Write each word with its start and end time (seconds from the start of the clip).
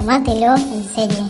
Tómatelo 0.00 0.56
en 0.56 0.84
serie. 0.88 1.24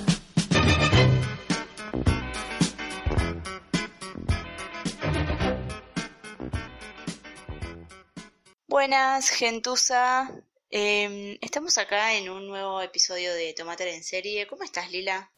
Buenas, 8.69 9.29
gentuza. 9.31 10.31
Em, 10.71 11.37
estamos 11.41 11.79
acá 11.79 12.15
en 12.15 12.31
un 12.31 12.47
nuevo 12.47 12.81
episodio 12.81 13.35
de 13.35 13.53
Tomate 13.55 13.93
en 13.93 14.05
serie. 14.05 14.47
¿Cómo 14.47 14.63
estás, 14.63 14.93
Lila? 14.93 15.29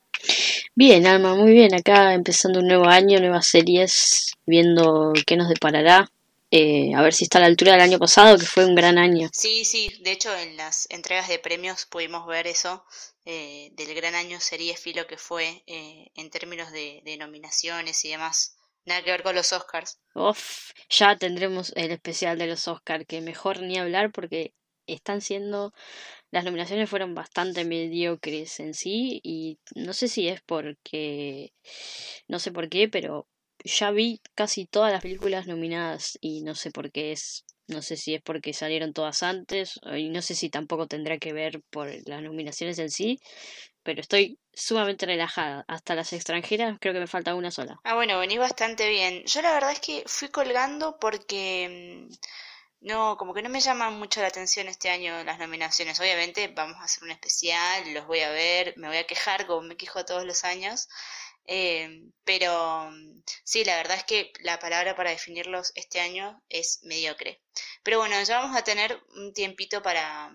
Bien, 0.75 1.07
Alma, 1.07 1.35
muy 1.35 1.53
bien. 1.53 1.75
Acá 1.75 2.13
empezando 2.13 2.61
un 2.61 2.67
nuevo 2.67 2.85
año, 2.85 3.19
nuevas 3.19 3.47
series, 3.47 4.35
viendo 4.45 5.15
qué 5.27 5.39
nos 5.39 5.49
deparará. 5.49 6.07
Eh, 6.51 6.93
a 6.95 7.01
ver 7.01 7.15
si 7.15 7.25
está 7.25 7.39
a 7.39 7.41
la 7.41 7.47
altura 7.47 7.73
del 7.73 7.81
año 7.81 7.99
pasado, 7.99 8.37
que 8.37 8.45
fue 8.45 8.67
un 8.67 8.75
gran 8.75 8.99
año. 8.99 9.31
Sí, 9.33 9.65
sí, 9.65 9.91
de 10.03 10.13
hecho 10.13 10.37
en 10.37 10.59
las 10.59 10.87
entregas 10.91 11.29
de 11.29 11.39
premios 11.39 11.87
pudimos 11.87 12.27
ver 12.27 12.47
eso, 12.47 12.85
eh, 13.25 13.71
del 13.73 13.95
gran 13.95 14.15
año 14.15 14.41
sería 14.41 14.77
Filo 14.77 15.07
que 15.07 15.17
fue 15.17 15.63
eh, 15.67 16.11
en 16.15 16.31
términos 16.31 16.73
de, 16.73 17.03
de 17.05 17.17
nominaciones 17.17 18.05
y 18.05 18.11
demás. 18.11 18.57
Nada 18.85 19.03
que 19.05 19.13
ver 19.13 19.23
con 19.23 19.35
los 19.35 19.53
Oscars. 19.53 20.01
Uf, 20.15 20.73
ya 20.89 21.17
tendremos 21.17 21.73
el 21.77 21.93
especial 21.93 22.37
de 22.39 22.49
los 22.49 22.67
Oscars, 22.67 23.07
que 23.07 23.21
mejor 23.21 23.63
ni 23.63 23.79
hablar 23.79 24.11
porque 24.11 24.55
están 24.87 25.21
siendo 25.21 25.73
las 26.31 26.45
nominaciones 26.45 26.91
fueron 26.91 27.15
bastante 27.15 27.65
mediocres 27.65 28.59
en 28.59 28.75
sí 28.75 29.21
y 29.23 29.59
no 29.75 29.93
sé 29.93 30.09
si 30.09 30.29
es 30.29 30.41
porque 30.43 31.53
no 32.27 32.39
sé 32.39 32.53
por 32.53 32.69
qué 32.69 32.89
pero 32.89 33.29
ya 33.65 33.91
vi 33.91 34.21
casi 34.35 34.67
todas 34.67 34.93
las 34.93 35.03
películas 35.03 35.47
nominadas 35.47 36.19
y 36.21 36.43
no 36.43 36.55
sé 36.55 36.71
por 36.71 36.91
qué 36.91 37.13
es 37.13 37.45
no 37.69 37.81
sé 37.81 37.97
si 37.97 38.15
es 38.15 38.23
porque 38.23 38.53
salieron 38.53 38.93
todas 38.93 39.23
antes 39.23 39.81
y 39.97 40.09
no 40.11 40.21
sé 40.21 40.35
si 40.35 40.51
tampoco 40.51 40.87
tendrá 40.87 41.19
que 41.19 41.33
ver 41.33 41.63
por 41.71 41.89
las 42.07 42.23
nominaciones 42.23 42.79
en 42.79 42.91
sí 42.91 43.21
pero 43.83 44.01
estoy 44.01 44.39
sumamente 44.53 45.07
relajada. 45.07 45.65
Hasta 45.67 45.95
las 45.95 46.13
extranjeras 46.13 46.79
creo 46.81 46.95
que 46.95 47.01
me 47.01 47.07
falta 47.07 47.35
una 47.35 47.51
sola. 47.51 47.81
Ah, 47.85 47.95
bueno, 47.95 48.19
venís 48.19 48.39
bastante 48.39 48.89
bien. 48.89 49.25
Yo 49.27 49.43
la 49.43 49.53
verdad 49.53 49.73
es 49.73 49.81
que 49.81 50.05
fui 50.07 50.29
colgando 50.29 50.99
porque 50.99 52.09
mm, 52.09 52.87
no, 52.87 53.17
como 53.17 53.35
que 53.35 53.43
no 53.43 53.49
me 53.49 53.61
llaman 53.61 53.99
mucho 53.99 54.21
la 54.21 54.29
atención 54.29 54.69
este 54.69 54.91
año 54.91 55.23
las 55.25 55.39
nominaciones. 55.39 55.99
Obviamente 56.01 56.49
vamos 56.49 56.77
a 56.79 56.85
hacer 56.85 57.05
un 57.05 57.11
especial, 57.11 57.93
los 57.93 58.07
voy 58.07 58.21
a 58.21 58.31
ver, 58.31 58.75
me 58.77 58.89
voy 58.89 58.99
a 58.99 59.07
quejar 59.07 59.47
como 59.47 59.63
me 59.63 59.77
quejo 59.77 60.05
todos 60.05 60.25
los 60.25 60.45
años. 60.45 60.89
Eh, 61.47 62.05
pero 62.25 62.91
mm, 62.91 63.23
sí, 63.45 63.65
la 63.65 63.77
verdad 63.77 63.97
es 63.99 64.05
que 64.05 64.33
la 64.43 64.59
palabra 64.59 64.95
para 64.97 65.11
definirlos 65.11 65.73
este 65.75 66.01
año 66.01 66.41
es 66.49 66.81
mediocre. 66.85 67.41
Pero 67.83 67.99
bueno, 67.99 68.15
ya 68.23 68.41
vamos 68.41 68.57
a 68.57 68.65
tener 68.65 68.99
un 69.17 69.33
tiempito 69.33 69.83
para, 69.83 70.35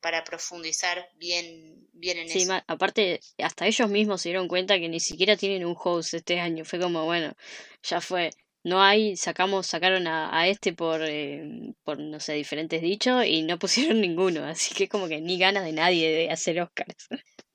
para 0.00 0.22
profundizar 0.24 1.08
bien, 1.16 1.88
bien 1.92 2.18
en 2.18 2.28
Sí, 2.28 2.42
eso. 2.42 2.54
aparte, 2.66 3.20
hasta 3.38 3.66
ellos 3.66 3.88
mismos 3.90 4.20
se 4.22 4.28
dieron 4.30 4.48
cuenta 4.48 4.78
que 4.78 4.88
ni 4.88 5.00
siquiera 5.00 5.36
tienen 5.36 5.64
un 5.64 5.76
host 5.78 6.14
este 6.14 6.40
año. 6.40 6.64
Fue 6.64 6.78
como, 6.78 7.04
bueno, 7.04 7.34
ya 7.82 8.00
fue. 8.00 8.30
No 8.62 8.82
hay, 8.82 9.16
sacamos, 9.16 9.66
sacaron 9.66 10.06
a, 10.06 10.34
a 10.38 10.48
este 10.48 10.72
por, 10.72 11.02
eh, 11.02 11.74
por, 11.82 11.98
no 11.98 12.18
sé, 12.20 12.32
diferentes 12.34 12.80
dichos 12.80 13.26
y 13.26 13.42
no 13.42 13.58
pusieron 13.58 14.00
ninguno. 14.00 14.44
Así 14.44 14.74
que 14.74 14.88
como 14.88 15.08
que 15.08 15.20
ni 15.20 15.38
ganas 15.38 15.64
de 15.64 15.72
nadie 15.72 16.10
de 16.10 16.30
hacer 16.30 16.60
Oscars. 16.60 17.08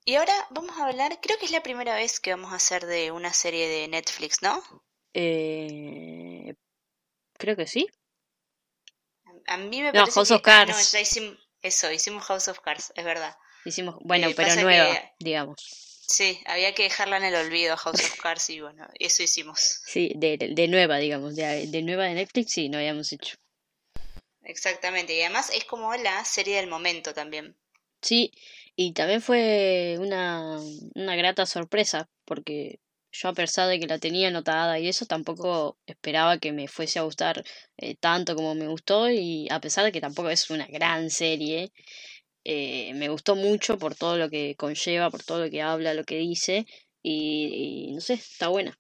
Y 0.04 0.16
ahora 0.16 0.34
vamos 0.50 0.78
a 0.78 0.88
hablar, 0.88 1.22
creo 1.22 1.38
que 1.38 1.46
es 1.46 1.52
la 1.52 1.64
primera 1.64 1.96
vez 1.96 2.20
que 2.20 2.32
vamos 2.32 2.52
a 2.52 2.58
hacer 2.58 2.86
de 2.86 3.12
una 3.12 3.32
serie 3.32 3.70
de 3.70 3.88
Netflix, 3.88 4.42
¿no? 4.42 4.62
Eh, 5.14 6.54
creo 7.38 7.56
que 7.56 7.68
sí. 7.68 7.88
A 9.48 9.58
mí 9.58 9.82
me 9.82 9.92
No, 9.94 10.02
parece 10.02 10.12
House 10.14 10.30
que... 10.30 10.36
of 10.36 10.42
no, 10.42 10.44
Cards. 10.44 10.92
ya 10.92 11.00
hicimos... 11.00 11.38
Eso, 11.62 11.92
hicimos 11.92 12.24
House 12.26 12.48
of 12.48 12.60
Cards, 12.62 12.94
es 12.96 13.04
verdad. 13.04 13.36
Hicimos, 13.66 13.96
bueno, 14.02 14.28
Eh, 14.30 14.34
pero 14.36 14.56
nueva, 14.56 14.94
que- 14.96 15.12
digamos. 15.20 15.62
Sí, 16.08 16.42
había 16.46 16.74
que 16.74 16.84
dejarla 16.84 17.18
en 17.18 17.26
el 17.26 17.36
olvido 17.36 17.76
House 17.78 18.00
of 18.02 18.20
Cards 18.22 18.50
y 18.50 18.62
bueno, 18.62 18.88
eso 18.98 19.22
hicimos. 19.24 19.82
Sí, 19.86 20.14
de, 20.16 20.38
de 20.38 20.68
nueva, 20.68 20.98
digamos. 20.98 21.36
De, 21.36 21.68
de 21.68 21.82
nueva 21.82 22.06
de 22.06 22.14
Netflix, 22.16 22.54
sí, 22.54 22.70
no 22.70 22.78
habíamos 22.78 23.12
hecho. 23.12 23.36
Exactamente, 24.44 25.14
y 25.16 25.22
además 25.22 25.50
es 25.54 25.64
como 25.64 25.96
la 25.96 26.26
serie 26.26 26.58
del 26.58 26.68
momento 26.68 27.14
también. 27.14 27.56
Sí, 28.02 28.32
y 28.82 28.94
también 28.94 29.22
fue 29.22 29.98
una, 30.00 30.58
una 30.96 31.16
grata 31.18 31.46
sorpresa, 31.46 32.10
porque 32.24 32.80
yo 33.12 33.28
a 33.28 33.34
pesar 33.34 33.68
de 33.68 33.78
que 33.78 33.88
la 33.88 34.00
tenía 34.00 34.30
anotada 34.30 34.80
y 34.80 34.88
eso, 34.88 35.06
tampoco 35.06 35.78
esperaba 35.86 36.38
que 36.38 36.54
me 36.54 36.70
fuese 36.70 36.98
a 36.98 37.02
gustar 37.02 37.44
eh, 37.76 37.96
tanto 37.96 38.36
como 38.36 38.56
me 38.56 38.70
gustó, 38.70 39.10
y 39.10 39.50
a 39.52 39.60
pesar 39.60 39.84
de 39.84 39.92
que 39.92 40.00
tampoco 40.00 40.30
es 40.30 40.50
una 40.50 40.66
gran 40.68 41.10
serie, 41.10 41.74
eh, 42.46 42.94
me 42.94 43.10
gustó 43.10 43.36
mucho 43.36 43.78
por 43.78 43.96
todo 43.96 44.18
lo 44.18 44.30
que 44.30 44.56
conlleva, 44.56 45.10
por 45.10 45.24
todo 45.24 45.44
lo 45.44 45.50
que 45.50 45.62
habla, 45.62 45.94
lo 45.94 46.06
que 46.06 46.16
dice, 46.16 46.66
y, 47.04 47.92
no 47.94 48.00
sé, 48.00 48.14
está 48.14 48.48
buena. 48.48 48.80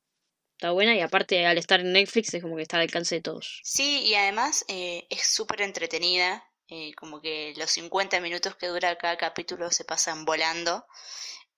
Está 0.53 0.71
buena 0.71 0.95
y 0.95 1.01
aparte 1.01 1.45
al 1.45 1.57
estar 1.57 1.81
en 1.81 1.91
Netflix 1.91 2.33
es 2.33 2.41
como 2.41 2.55
que 2.55 2.61
está 2.61 2.77
al 2.77 2.83
alcance 2.83 3.15
de 3.15 3.21
todos. 3.21 3.59
Sí, 3.65 4.03
y 4.05 4.13
además 4.13 4.63
eh, 4.69 5.07
es 5.09 5.27
súper 5.27 5.59
entretenida, 5.61 6.48
eh, 6.69 6.93
como 6.95 7.21
que 7.21 7.53
los 7.57 7.71
50 7.71 8.19
minutos 8.21 8.55
que 8.55 8.67
dura 8.67 8.97
cada 8.97 9.17
capítulo 9.17 9.71
se 9.71 9.85
pasan 9.85 10.25
volando. 10.25 10.85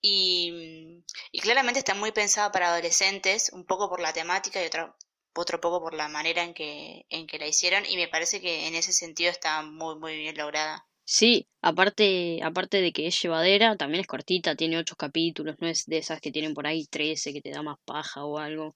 Y, 0.02 1.04
y 1.32 1.40
claramente 1.40 1.80
está 1.80 1.94
muy 1.94 2.12
pensada 2.12 2.52
para 2.52 2.70
adolescentes, 2.70 3.52
un 3.54 3.66
poco 3.66 3.90
por 3.90 4.00
la 4.00 4.14
temática 4.14 4.62
y 4.64 4.66
otro, 4.66 4.96
otro 5.36 5.62
poco 5.62 5.82
por 5.82 5.94
la 5.94 6.08
manera 6.08 6.44
en 6.44 6.54
que, 6.54 7.06
en 7.10 7.28
que 7.28 7.40
la 7.40 7.48
hicieron, 7.48 7.86
y 7.86 7.98
me 7.98 8.08
parece 8.08 8.42
que 8.42 8.68
en 8.68 8.76
ese 8.76 8.94
sentido 8.94 9.30
está 9.32 9.62
muy, 9.62 9.96
muy 10.00 10.18
bien 10.18 10.38
lograda. 10.38 10.88
Sí, 11.04 11.48
aparte, 11.62 12.40
aparte 12.44 12.82
de 12.82 12.94
que 12.94 13.08
es 13.08 13.22
llevadera, 13.22 13.76
también 13.76 14.02
es 14.02 14.08
cortita, 14.08 14.56
tiene 14.56 14.78
ocho 14.78 14.96
capítulos, 14.96 15.58
no 15.60 15.68
es 15.68 15.86
de 15.86 15.98
esas 15.98 16.22
que 16.22 16.32
tienen 16.32 16.54
por 16.54 16.68
ahí 16.68 16.86
13 16.88 17.34
que 17.34 17.42
te 17.42 17.52
da 17.52 17.62
más 17.62 17.78
paja 17.86 18.24
o 18.24 18.38
algo. 18.38 18.76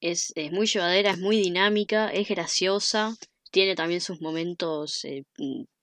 Es, 0.00 0.32
es 0.34 0.50
muy 0.50 0.66
llevadera, 0.66 1.12
es 1.12 1.18
muy 1.18 1.36
dinámica, 1.40 2.10
es 2.10 2.28
graciosa, 2.28 3.14
tiene 3.52 3.76
también 3.76 4.00
sus 4.00 4.20
momentos 4.20 5.04
eh, 5.04 5.24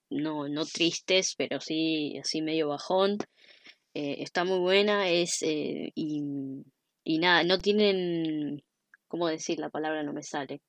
no, 0.09 0.49
no 0.49 0.65
tristes, 0.65 1.35
pero 1.37 1.61
sí 1.61 2.17
así 2.17 2.41
medio 2.41 2.67
bajón. 2.67 3.17
Eh, 3.93 4.17
está 4.19 4.43
muy 4.43 4.59
buena, 4.59 5.09
es 5.09 5.41
eh, 5.43 5.91
y, 5.95 6.21
y 7.03 7.19
nada, 7.19 7.43
no 7.43 7.59
tienen, 7.59 8.63
¿cómo 9.07 9.27
decir? 9.27 9.59
La 9.59 9.69
palabra 9.69 10.03
no 10.03 10.13
me 10.13 10.23
sale. 10.23 10.61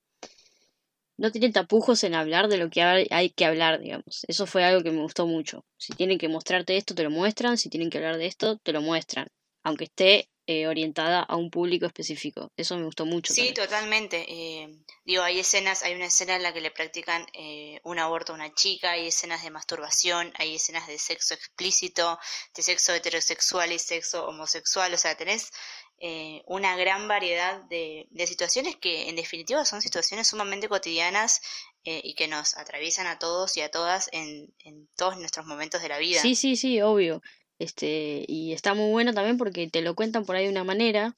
No 1.17 1.31
tienen 1.31 1.53
tapujos 1.53 2.05
en 2.05 2.15
hablar 2.15 2.49
de 2.49 2.57
lo 2.57 2.71
que 2.71 2.83
hay 2.83 3.31
que 3.31 3.45
hablar, 3.45 3.81
digamos. 3.81 4.25
Eso 4.27 4.47
fue 4.47 4.65
algo 4.65 4.83
que 4.83 4.91
me 4.91 5.03
gustó 5.03 5.27
mucho. 5.27 5.65
Si 5.77 5.93
tienen 5.93 6.17
que 6.17 6.29
mostrarte 6.29 6.77
esto, 6.77 6.95
te 6.95 7.03
lo 7.03 7.11
muestran. 7.11 7.59
Si 7.59 7.69
tienen 7.69 7.91
que 7.91 7.99
hablar 7.99 8.17
de 8.17 8.27
esto, 8.27 8.57
te 8.59 8.73
lo 8.73 8.81
muestran. 8.81 9.27
Aunque 9.63 9.85
esté 9.85 10.31
eh, 10.53 10.67
orientada 10.67 11.23
a 11.23 11.37
un 11.37 11.49
público 11.49 11.87
específico. 11.87 12.51
Eso 12.57 12.77
me 12.77 12.83
gustó 12.83 13.07
mucho 13.07 13.33
Sí, 13.33 13.55
totalmente. 13.55 14.27
eh, 14.29 14.69
digo, 15.05 15.23
hay 15.23 15.39
escenas, 15.39 15.85
hay 15.85 15.95
una 15.95 16.07
escena 16.07 16.35
en 16.35 16.43
la 16.43 16.53
que 16.53 16.61
le 16.61 16.73
practican 16.73 17.25
eh, 17.35 17.79
un 17.85 18.01
aborto 18.01 18.33
a 18.33 18.35
una 18.35 18.53
chica, 18.53 18.91
hay 18.91 19.07
escenas 19.07 19.45
de 19.45 19.51
masturbación, 19.51 20.33
hay 20.39 20.57
escenas 20.57 20.89
de 20.89 20.99
sexo 20.99 21.35
explícito, 21.35 22.19
de 22.57 22.63
sexo 22.63 22.93
heterosexual 22.93 23.71
y 23.71 23.79
sexo 23.79 24.27
homosexual, 24.27 24.93
o 24.93 24.99
sea, 24.99 25.17
tenés 25.17 25.53
eh, 26.01 26.43
una 26.47 26.75
gran 26.77 27.07
variedad 27.07 27.63
de, 27.69 28.09
de 28.11 28.27
situaciones 28.27 28.75
que 28.75 29.09
en 29.09 29.15
definitiva 29.15 29.65
son 29.65 29.81
situaciones 29.83 30.27
sumamente 30.27 30.69
cotidianas 30.69 31.43
eh, 31.85 32.01
y 32.03 32.15
que 32.15 32.27
nos 32.27 32.57
atraviesan 32.57 33.07
a 33.07 33.21
todos 33.21 33.57
y 33.57 33.61
a 33.61 33.71
todas 33.71 34.09
en, 34.11 34.53
en 34.65 34.89
todos 34.97 35.17
nuestros 35.17 35.47
momentos 35.47 35.81
de 35.81 35.91
la 35.91 35.99
vida. 35.99 36.21
Sí, 36.21 36.35
sí, 36.35 36.57
sí, 36.57 36.81
obvio. 36.81 37.23
Este, 37.61 38.25
y 38.27 38.53
está 38.53 38.73
muy 38.73 38.91
bueno 38.91 39.13
también 39.13 39.37
porque 39.37 39.69
te 39.69 39.83
lo 39.83 39.95
cuentan 39.95 40.25
por 40.25 40.35
ahí 40.35 40.45
de 40.45 40.51
una 40.51 40.65
manera 40.65 41.15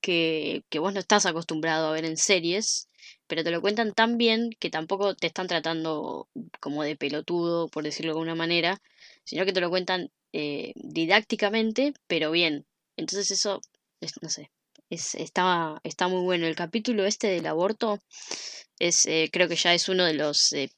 que, 0.00 0.62
que 0.70 0.78
vos 0.78 0.94
no 0.94 1.00
estás 1.00 1.26
acostumbrado 1.26 1.88
a 1.88 1.92
ver 1.92 2.04
en 2.04 2.16
series, 2.16 2.88
pero 3.26 3.42
te 3.42 3.50
lo 3.50 3.60
cuentan 3.60 3.92
tan 3.92 4.16
bien 4.16 4.50
que 4.60 4.70
tampoco 4.70 5.16
te 5.16 5.26
están 5.26 5.48
tratando 5.48 6.28
como 6.60 6.84
de 6.84 6.94
pelotudo, 6.96 7.68
por 7.68 7.82
decirlo 7.82 8.12
de 8.12 8.18
alguna 8.18 8.36
manera, 8.36 8.80
sino 9.24 9.44
que 9.44 9.52
te 9.52 9.60
lo 9.60 9.70
cuentan 9.70 10.10
eh, 10.32 10.72
didácticamente, 10.76 11.94
pero 12.06 12.30
bien. 12.30 12.64
Entonces 12.96 13.32
eso, 13.32 13.60
es, 14.00 14.12
no 14.22 14.28
sé, 14.28 14.52
es, 14.88 15.16
está, 15.16 15.80
está 15.82 16.06
muy 16.06 16.22
bueno. 16.22 16.46
El 16.46 16.54
capítulo 16.54 17.04
este 17.06 17.26
del 17.26 17.46
aborto 17.46 17.98
es, 18.78 19.04
eh, 19.06 19.30
creo 19.32 19.48
que 19.48 19.56
ya 19.56 19.74
es 19.74 19.88
uno 19.88 20.04
de 20.04 20.14
los 20.14 20.52
eh, 20.52 20.70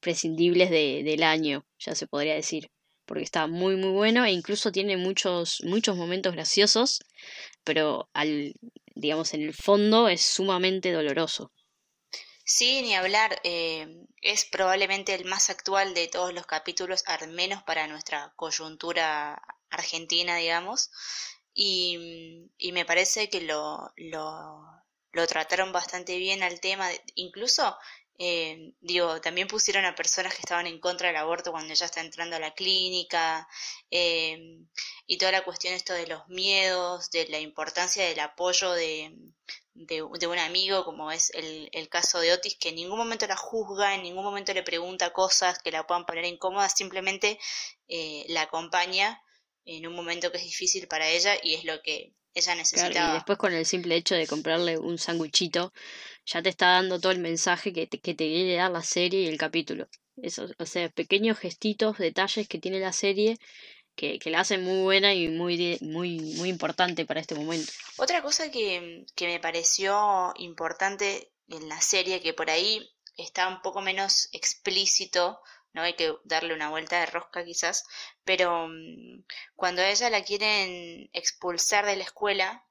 prescindibles 0.00 0.68
de, 0.68 1.02
del 1.02 1.22
año, 1.22 1.64
ya 1.78 1.94
se 1.94 2.06
podría 2.06 2.34
decir, 2.34 2.70
porque 3.10 3.24
está 3.24 3.48
muy 3.48 3.76
muy 3.76 3.90
bueno 3.90 4.24
e 4.24 4.30
incluso 4.32 4.72
tiene 4.72 4.96
muchos 4.96 5.58
muchos 5.64 5.96
momentos 5.96 6.32
graciosos, 6.34 7.00
pero 7.64 8.08
al 8.14 8.54
digamos 8.94 9.34
en 9.34 9.42
el 9.42 9.54
fondo 9.54 10.08
es 10.08 10.22
sumamente 10.22 10.92
doloroso. 10.92 11.52
Sí, 12.44 12.82
ni 12.82 12.94
hablar. 12.94 13.40
eh, 13.44 13.86
es 14.22 14.44
probablemente 14.44 15.14
el 15.14 15.24
más 15.24 15.50
actual 15.50 15.94
de 15.94 16.08
todos 16.08 16.34
los 16.34 16.46
capítulos, 16.46 17.02
al 17.06 17.28
menos 17.28 17.62
para 17.62 17.86
nuestra 17.86 18.32
coyuntura 18.36 19.40
argentina, 19.70 20.36
digamos. 20.36 20.90
Y, 21.54 22.50
y 22.58 22.72
me 22.72 22.84
parece 22.84 23.28
que 23.30 23.40
lo, 23.42 23.92
lo, 23.96 24.62
lo 25.12 25.26
trataron 25.26 25.72
bastante 25.72 26.18
bien 26.18 26.42
al 26.42 26.60
tema. 26.60 26.88
incluso 27.14 27.76
Eh, 28.22 28.74
digo, 28.82 29.18
también 29.22 29.48
pusieron 29.48 29.86
a 29.86 29.94
personas 29.94 30.34
que 30.34 30.42
estaban 30.42 30.66
en 30.66 30.78
contra 30.78 31.08
del 31.08 31.16
aborto 31.16 31.52
cuando 31.52 31.72
ella 31.72 31.86
está 31.86 32.02
entrando 32.02 32.36
a 32.36 32.38
la 32.38 32.52
clínica, 32.52 33.48
eh, 33.90 34.58
y 35.06 35.16
toda 35.16 35.32
la 35.32 35.42
cuestión 35.42 35.72
esto 35.72 35.94
de 35.94 36.06
los 36.06 36.28
miedos, 36.28 37.10
de 37.10 37.26
la 37.28 37.40
importancia 37.40 38.04
del 38.04 38.20
apoyo 38.20 38.72
de, 38.72 39.16
de, 39.72 40.02
un 40.02 40.38
amigo, 40.38 40.84
como 40.84 41.10
es 41.10 41.30
el, 41.30 41.70
el, 41.72 41.88
caso 41.88 42.20
de 42.20 42.32
Otis, 42.34 42.58
que 42.58 42.68
en 42.68 42.76
ningún 42.76 42.98
momento 42.98 43.26
la 43.26 43.36
juzga, 43.38 43.94
en 43.94 44.02
ningún 44.02 44.24
momento 44.24 44.52
le 44.52 44.62
pregunta 44.62 45.14
cosas 45.14 45.58
que 45.58 45.70
la 45.70 45.86
puedan 45.86 46.04
poner 46.04 46.26
incómoda, 46.26 46.68
simplemente 46.68 47.38
eh, 47.88 48.26
la 48.28 48.42
acompaña 48.42 49.22
en 49.64 49.86
un 49.86 49.94
momento 49.94 50.30
que 50.30 50.36
es 50.38 50.44
difícil 50.44 50.88
para 50.88 51.08
ella 51.08 51.36
y 51.42 51.54
es 51.54 51.64
lo 51.64 51.80
que 51.80 52.12
ella 52.34 52.54
necesitaba. 52.54 53.10
y 53.10 53.14
después 53.14 53.38
con 53.38 53.52
el 53.52 53.66
simple 53.66 53.96
hecho 53.96 54.14
de 54.14 54.26
comprarle 54.26 54.78
un 54.78 54.98
sándwichito, 54.98 55.72
ya 56.26 56.42
te 56.42 56.48
está 56.48 56.70
dando 56.70 57.00
todo 57.00 57.12
el 57.12 57.18
mensaje 57.18 57.72
que 57.72 57.86
te, 57.86 58.00
que 58.00 58.14
te 58.14 58.26
quiere 58.26 58.56
dar 58.56 58.70
la 58.70 58.82
serie 58.82 59.22
y 59.22 59.26
el 59.26 59.38
capítulo. 59.38 59.88
Eso, 60.16 60.46
o 60.58 60.66
sea, 60.66 60.88
pequeños 60.90 61.38
gestitos, 61.38 61.98
detalles 61.98 62.46
que 62.46 62.58
tiene 62.58 62.78
la 62.80 62.92
serie 62.92 63.38
que, 63.96 64.18
que, 64.18 64.30
la 64.30 64.40
hacen 64.40 64.64
muy 64.64 64.82
buena 64.82 65.14
y 65.14 65.28
muy, 65.28 65.78
muy, 65.80 66.20
muy 66.20 66.48
importante 66.48 67.04
para 67.04 67.20
este 67.20 67.34
momento. 67.34 67.72
Otra 67.96 68.22
cosa 68.22 68.50
que, 68.50 69.04
que 69.14 69.26
me 69.26 69.40
pareció 69.40 70.32
importante 70.36 71.32
en 71.48 71.68
la 71.68 71.80
serie, 71.80 72.20
que 72.20 72.32
por 72.32 72.50
ahí 72.50 72.90
está 73.16 73.48
un 73.48 73.60
poco 73.62 73.80
menos 73.82 74.28
explícito, 74.32 75.40
no 75.72 75.82
hay 75.82 75.94
que 75.94 76.14
darle 76.24 76.54
una 76.54 76.70
vuelta 76.70 77.00
de 77.00 77.06
rosca 77.06 77.44
quizás, 77.44 77.84
pero 78.24 78.68
mm, 78.68 79.24
cuando 79.56 79.82
a 79.82 79.90
ella 79.90 80.10
la 80.10 80.24
quieren 80.24 81.10
expulsar 81.12 81.86
de 81.86 81.96
la 81.96 82.04
escuela, 82.04 82.66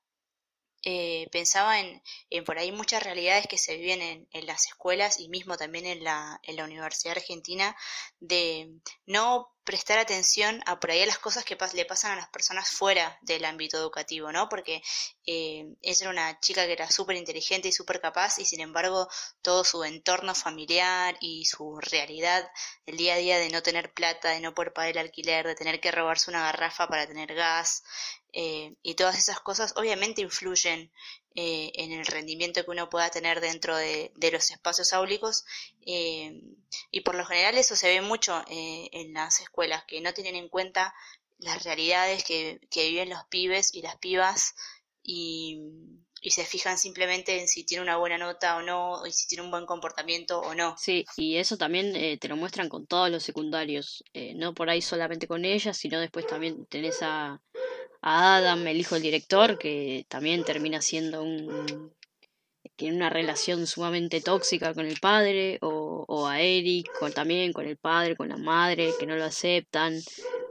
eh, 0.84 1.28
pensaba 1.32 1.80
en, 1.80 2.02
en, 2.30 2.46
por 2.46 2.58
ahí 2.58 2.72
muchas 2.72 3.04
realidades 3.04 3.48
que 3.48 3.58
se 3.58 3.76
viven 3.76 4.02
en, 4.02 4.28
en, 4.32 4.46
las 4.46 4.66
escuelas 4.68 5.20
y 5.20 5.28
mismo 5.28 5.58
también 5.58 5.86
en 5.86 6.04
la, 6.04 6.40
en 6.44 6.56
la 6.56 6.64
Universidad 6.64 7.18
Argentina 7.18 7.76
de 8.22 8.80
no 9.06 9.54
prestar 9.70 10.00
atención 10.00 10.64
a 10.66 10.80
por 10.80 10.90
ahí 10.90 11.04
a 11.04 11.06
las 11.06 11.20
cosas 11.20 11.46
que 11.46 11.56
le 11.76 11.86
pasan 11.86 12.14
a 12.14 12.16
las 12.16 12.30
personas 12.30 12.72
fuera 12.72 13.20
del 13.22 13.46
ámbito 13.46 13.78
educativo, 13.78 14.32
¿no? 14.32 14.50
Porque 14.50 14.82
eh, 15.28 15.64
ella 15.84 15.98
era 16.02 16.10
una 16.10 16.40
chica 16.40 16.66
que 16.66 16.72
era 16.72 16.90
súper 16.90 17.18
inteligente 17.18 17.68
y 17.68 17.72
súper 17.72 18.02
capaz 18.02 18.40
y 18.40 18.46
sin 18.46 18.62
embargo 18.62 19.08
todo 19.44 19.64
su 19.64 19.84
entorno 19.84 20.34
familiar 20.34 21.18
y 21.22 21.46
su 21.46 21.78
realidad 21.82 22.50
el 22.88 22.98
día 22.98 23.14
a 23.14 23.18
día 23.18 23.38
de 23.38 23.52
no 23.52 23.62
tener 23.62 23.94
plata, 23.94 24.30
de 24.32 24.40
no 24.40 24.56
poder 24.56 24.74
pagar 24.74 24.90
el 24.90 24.98
alquiler, 24.98 25.46
de 25.46 25.54
tener 25.54 25.80
que 25.80 25.92
robarse 25.92 26.32
una 26.32 26.42
garrafa 26.42 26.88
para 26.88 27.06
tener 27.06 27.36
gas 27.36 27.84
eh, 28.34 28.74
y 28.82 28.96
todas 28.96 29.20
esas 29.20 29.40
cosas 29.40 29.76
obviamente 29.78 30.24
influyen 30.24 30.92
eh, 31.36 31.72
en 31.76 31.92
el 31.92 32.06
rendimiento 32.08 32.66
que 32.66 32.72
uno 32.72 32.90
pueda 32.90 33.12
tener 33.12 33.40
dentro 33.40 33.78
de, 33.78 34.12
los 34.32 34.50
espacios 34.50 34.94
áulicos 34.94 35.46
eh, 35.86 36.42
y 36.90 37.02
por 37.02 37.14
lo 37.16 37.26
general 37.26 37.56
eso 37.56 37.76
se 37.76 37.88
ve 37.88 38.02
mucho 38.02 38.44
eh, 38.50 38.90
en 38.94 39.14
las 39.14 39.40
escuelas 39.40 39.84
que 39.86 40.02
no 40.02 40.12
tienen 40.14 40.36
en 40.36 40.50
cuenta 40.50 40.94
las 41.38 41.64
realidades 41.64 42.24
que, 42.24 42.60
viven 42.74 43.10
los 43.10 43.24
pibes 43.30 43.76
y 43.76 43.84
las 43.84 43.96
pibas 43.98 44.56
y, 45.04 45.62
y, 46.22 46.32
se 46.32 46.46
fijan 46.46 46.80
simplemente 46.80 47.40
en 47.40 47.48
si 47.48 47.64
tiene 47.64 47.84
una 47.84 47.98
buena 47.98 48.18
nota 48.18 48.58
o 48.58 48.62
no, 48.64 49.06
y 49.06 49.12
si 49.12 49.28
tiene 49.28 49.44
un 49.44 49.52
buen 49.52 49.66
comportamiento 49.66 50.42
o 50.42 50.56
no. 50.56 50.76
Sí, 50.78 51.06
y 51.16 51.38
eso 51.38 51.58
también 51.58 51.94
te 52.20 52.28
lo 52.28 52.36
muestran 52.36 52.70
con 52.70 52.88
todos 52.88 53.10
los 53.10 53.24
secundarios, 53.24 54.04
no 54.36 54.54
por 54.54 54.70
ahí 54.70 54.82
solamente 54.82 55.28
con 55.28 55.46
ellas, 55.46 55.78
sino 55.78 56.00
después 56.00 56.28
también 56.28 56.66
tenés 56.66 57.02
a, 57.02 57.42
a 58.02 58.38
Adam, 58.38 58.68
el 58.68 58.78
hijo 58.78 58.96
del 58.96 59.04
director, 59.04 59.58
que 59.58 60.06
también 60.10 60.44
termina 60.44 60.82
siendo 60.82 61.24
un 61.24 61.94
tiene 62.76 62.96
una 62.96 63.10
relación 63.10 63.68
sumamente 63.68 64.22
tóxica 64.22 64.74
con 64.74 64.86
el 64.86 65.00
padre, 65.02 65.58
o, 65.62 66.06
o 66.08 66.28
a 66.28 66.40
Eric, 66.40 66.90
también 67.14 67.52
con 67.52 67.68
el 67.68 67.76
padre, 67.76 68.16
con 68.16 68.30
la 68.30 68.38
madre, 68.38 68.94
que 68.98 69.06
no 69.06 69.18
lo 69.18 69.26
aceptan, 69.26 70.00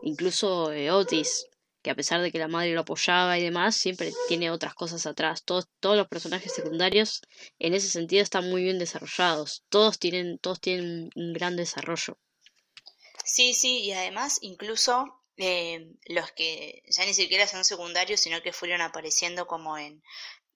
incluso 0.03 0.71
eh, 0.71 0.91
Otis, 0.91 1.47
que 1.83 1.91
a 1.91 1.95
pesar 1.95 2.21
de 2.21 2.31
que 2.31 2.39
la 2.39 2.49
madre 2.49 2.75
lo 2.75 2.83
apoyaba 2.83 3.39
y 3.39 3.43
demás, 3.43 3.77
siempre 3.77 4.13
tiene 4.29 4.51
otras 4.51 4.75
cosas 4.75 5.07
atrás. 5.07 5.43
Todos, 5.43 5.69
todos 5.81 5.97
los 5.97 6.07
personajes 6.07 6.53
secundarios 6.53 7.23
en 7.59 7.73
ese 7.73 7.89
sentido 7.89 8.23
están 8.23 8.51
muy 8.51 8.63
bien 8.63 8.79
desarrollados. 8.79 9.65
Todos 9.71 9.99
tienen, 9.99 10.39
todos 10.39 10.61
tienen 10.61 11.11
un 11.15 11.33
gran 11.33 11.57
desarrollo. 11.57 12.19
Sí, 13.25 13.55
sí, 13.55 13.79
y 13.81 13.93
además 13.93 14.39
incluso 14.43 15.19
eh, 15.41 15.95
los 16.07 16.33
que 16.33 16.83
ya 16.89 17.05
ni 17.05 17.15
siquiera 17.15 17.47
son 17.47 17.65
secundarios, 17.65 18.21
sino 18.21 18.43
que 18.43 18.53
fueron 18.53 18.81
apareciendo 18.81 19.47
como 19.47 19.79
en, 19.79 20.03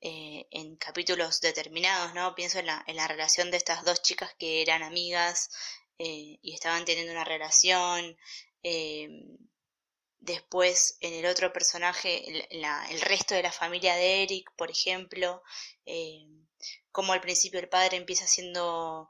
eh, 0.00 0.48
en 0.50 0.76
capítulos 0.76 1.40
determinados, 1.40 2.14
¿no? 2.14 2.34
Pienso 2.34 2.58
en 2.58 2.66
la, 2.66 2.82
en 2.88 2.96
la 2.96 3.06
relación 3.06 3.52
de 3.52 3.58
estas 3.58 3.84
dos 3.84 4.02
chicas 4.02 4.34
que 4.38 4.60
eran 4.60 4.82
amigas 4.82 5.50
eh, 5.98 6.38
y 6.42 6.54
estaban 6.54 6.84
teniendo 6.84 7.12
una 7.12 7.24
relación. 7.24 8.16
después, 10.18 10.96
en 11.00 11.14
el 11.14 11.26
otro 11.26 11.52
personaje, 11.52 12.28
el, 12.28 12.64
el, 12.90 13.00
resto 13.02 13.34
de 13.34 13.42
la 13.42 13.52
familia 13.52 13.94
de 13.96 14.22
Eric, 14.24 14.50
por 14.56 14.70
ejemplo, 14.70 15.42
como 16.90 17.12
al 17.12 17.20
principio 17.20 17.60
el 17.60 17.68
padre 17.68 17.96
empieza 17.96 18.26
siendo 18.26 19.08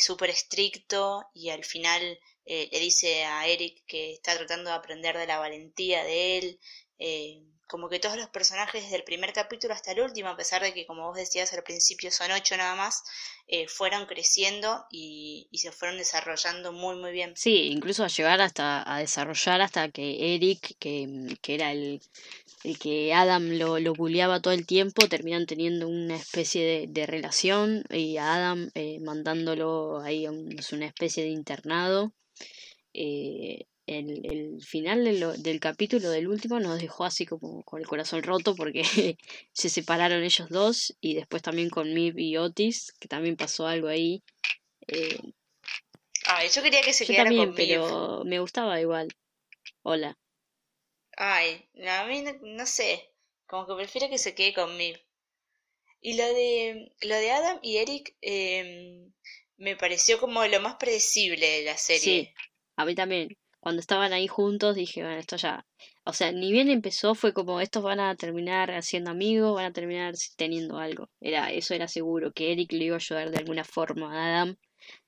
súper 0.00 0.30
estricto 0.30 1.28
y 1.34 1.50
al 1.50 1.64
final 1.64 2.18
eh, 2.50 2.70
le 2.72 2.80
dice 2.80 3.26
a 3.26 3.46
Eric 3.46 3.84
que 3.86 4.14
está 4.14 4.34
tratando 4.34 4.70
de 4.70 4.76
aprender 4.76 5.18
de 5.18 5.26
la 5.26 5.38
valentía 5.38 6.02
de 6.02 6.38
él, 6.38 6.58
eh, 6.98 7.42
como 7.66 7.90
que 7.90 7.98
todos 7.98 8.16
los 8.16 8.30
personajes 8.30 8.84
desde 8.84 8.96
el 8.96 9.04
primer 9.04 9.34
capítulo 9.34 9.74
hasta 9.74 9.92
el 9.92 10.00
último, 10.00 10.30
a 10.30 10.36
pesar 10.36 10.62
de 10.62 10.72
que 10.72 10.86
como 10.86 11.06
vos 11.06 11.16
decías 11.18 11.52
al 11.52 11.62
principio 11.62 12.10
son 12.10 12.30
ocho 12.30 12.56
nada 12.56 12.74
más, 12.74 13.04
eh, 13.48 13.68
fueron 13.68 14.06
creciendo 14.06 14.86
y, 14.90 15.50
se 15.52 15.72
fueron 15.72 15.98
desarrollando 15.98 16.72
muy 16.72 16.96
muy 16.96 17.12
bien. 17.12 17.34
Sí, 17.36 17.66
incluso 17.66 18.02
a 18.02 18.08
llegar 18.08 18.40
hasta 18.40 18.82
a 18.90 18.98
desarrollar 19.00 19.60
hasta 19.60 19.90
que 19.90 20.34
Eric, 20.34 20.76
que, 20.78 21.36
que 21.42 21.54
era 21.54 21.72
el, 21.72 22.00
el 22.64 22.78
que 22.78 23.12
Adam 23.12 23.58
lo, 23.58 23.78
lo 23.78 23.92
bulleaba 23.92 24.40
todo 24.40 24.54
el 24.54 24.66
tiempo, 24.66 25.06
terminan 25.06 25.44
teniendo 25.44 25.86
una 25.86 26.16
especie 26.16 26.86
de, 26.88 27.04
relación 27.04 27.84
y 27.90 28.16
a 28.16 28.36
Adam 28.36 28.70
mandándolo 29.02 30.00
ahí 30.00 30.24
a 30.24 30.30
una 30.30 30.86
especie 30.86 31.24
de 31.24 31.28
internado 31.28 32.14
eh, 32.94 33.66
el, 33.86 34.26
el, 34.26 34.62
final 34.62 35.04
del 35.42 35.60
capítulo 35.60 36.10
del 36.10 36.28
último 36.28 36.60
nos 36.60 36.80
dejó 36.80 37.04
así 37.04 37.24
como 37.24 37.62
con 37.64 37.80
el 37.80 37.86
corazón 37.86 38.22
roto 38.22 38.54
porque 38.54 38.82
se 39.52 39.68
separaron 39.70 40.22
ellos 40.22 40.48
dos 40.50 40.96
y 41.00 41.14
después 41.14 41.42
también 41.42 41.70
con 41.70 41.94
Mib 41.94 42.18
y 42.18 42.36
Otis, 42.36 42.92
que 43.00 43.08
también 43.08 43.36
pasó 43.36 43.66
algo 43.66 43.88
ahí. 43.88 44.22
Eh, 44.86 45.18
Ay, 46.26 46.48
yo 46.50 46.62
quería 46.62 46.82
que 46.82 46.92
se 46.92 47.06
quedara 47.06 47.30
también, 47.30 47.54
pero 47.54 48.22
me 48.24 48.40
gustaba 48.40 48.80
igual. 48.80 49.08
Hola. 49.82 50.18
Ay, 51.16 51.68
a 51.86 52.04
mí 52.06 52.24
no, 52.42 52.66
sé, 52.66 53.10
como 53.46 53.66
que 53.66 53.74
prefiero 53.74 54.10
que 54.10 54.18
se 54.18 54.34
quede 54.34 54.52
con 54.52 54.76
Mib. 54.76 55.00
Y 56.00 56.16
lo 56.16 56.26
de, 56.26 56.92
lo 57.00 57.14
de 57.14 57.30
Adam 57.30 57.58
y 57.62 57.78
Eric 57.78 58.14
eh, 58.20 59.08
me 59.58 59.76
pareció 59.76 60.18
como 60.18 60.44
lo 60.46 60.60
más 60.60 60.76
predecible 60.76 61.46
de 61.46 61.64
la 61.64 61.76
serie. 61.76 62.00
Sí, 62.00 62.34
a 62.76 62.84
mí 62.84 62.94
también. 62.94 63.36
Cuando 63.60 63.80
estaban 63.80 64.12
ahí 64.12 64.28
juntos 64.28 64.76
dije, 64.76 65.02
bueno, 65.02 65.18
esto 65.18 65.36
ya... 65.36 65.66
O 66.04 66.12
sea, 66.14 66.32
ni 66.32 66.52
bien 66.52 66.70
empezó 66.70 67.14
fue 67.14 67.34
como 67.34 67.60
estos 67.60 67.82
van 67.82 68.00
a 68.00 68.16
terminar 68.16 68.82
siendo 68.82 69.10
amigos, 69.10 69.54
van 69.54 69.66
a 69.66 69.72
terminar 69.72 70.14
teniendo 70.36 70.78
algo. 70.78 71.10
Era, 71.20 71.52
eso 71.52 71.74
era 71.74 71.86
seguro, 71.86 72.32
que 72.32 72.52
Eric 72.52 72.72
le 72.72 72.84
iba 72.86 72.96
a 72.96 72.98
ayudar 72.98 73.30
de 73.30 73.38
alguna 73.38 73.64
forma 73.64 74.14
a 74.14 74.28
Adam. 74.28 74.56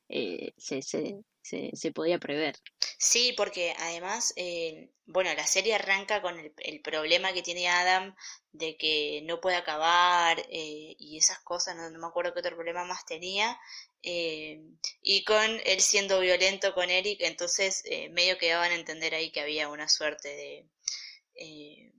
Eh, 0.09 0.53
se, 0.59 0.83
se, 0.83 1.23
se, 1.43 1.71
se, 1.75 1.93
podía 1.93 2.19
prever. 2.19 2.57
Sí, 2.99 3.33
porque 3.37 3.75
además, 3.79 4.33
eh, 4.37 4.91
bueno, 5.07 5.33
la 5.35 5.47
serie 5.47 5.75
arranca 5.75 6.23
con 6.23 6.39
el, 6.39 6.81
problema 6.83 7.33
que 7.33 7.43
tiene 7.43 7.69
Adam 7.69 8.15
de 8.53 8.77
que 8.77 9.23
no 9.25 9.41
puede 9.41 9.57
acabar 9.57 10.39
eh, 10.51 10.95
y 10.99 11.19
esas 11.19 11.41
cosas, 11.41 11.77
no, 11.77 11.91
me 11.99 12.07
acuerdo 12.07 12.33
qué 12.33 12.41
otro 12.41 12.57
problema 12.57 12.85
más 12.85 13.05
tenía, 13.07 13.59
eh, 14.03 14.61
y 15.03 15.25
con 15.25 15.61
él 15.65 15.81
siendo 15.81 16.21
violento 16.21 16.75
con 16.75 16.91
Eric, 16.91 17.21
entonces 17.23 17.83
eh, 17.87 18.09
medio 18.11 18.39
que 18.39 18.51
daban 18.51 18.73
a 18.73 18.77
entender 18.77 19.15
ahí 19.15 19.31
que 19.33 19.41
había 19.41 19.69
una 19.69 19.89
suerte 19.89 20.29
de, 20.29 21.93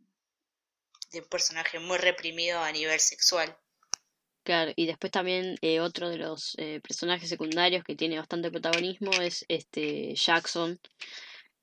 de 1.12 1.20
un 1.20 1.28
personaje 1.30 1.80
muy 1.80 1.98
reprimido 1.98 2.60
a 2.60 2.72
nivel 2.72 3.00
sexual. 3.00 3.58
Claro, 4.44 4.72
y 4.76 4.88
después 4.88 5.12
también 5.12 5.56
otro 5.82 6.10
de 6.10 6.18
los 6.18 6.58
personajes 6.82 7.30
secundarios 7.30 7.84
que 7.84 7.96
tiene 7.96 8.18
bastante 8.18 8.50
protagonismo 8.50 9.12
es 9.22 9.46
este 9.48 10.16
Jackson. 10.16 10.80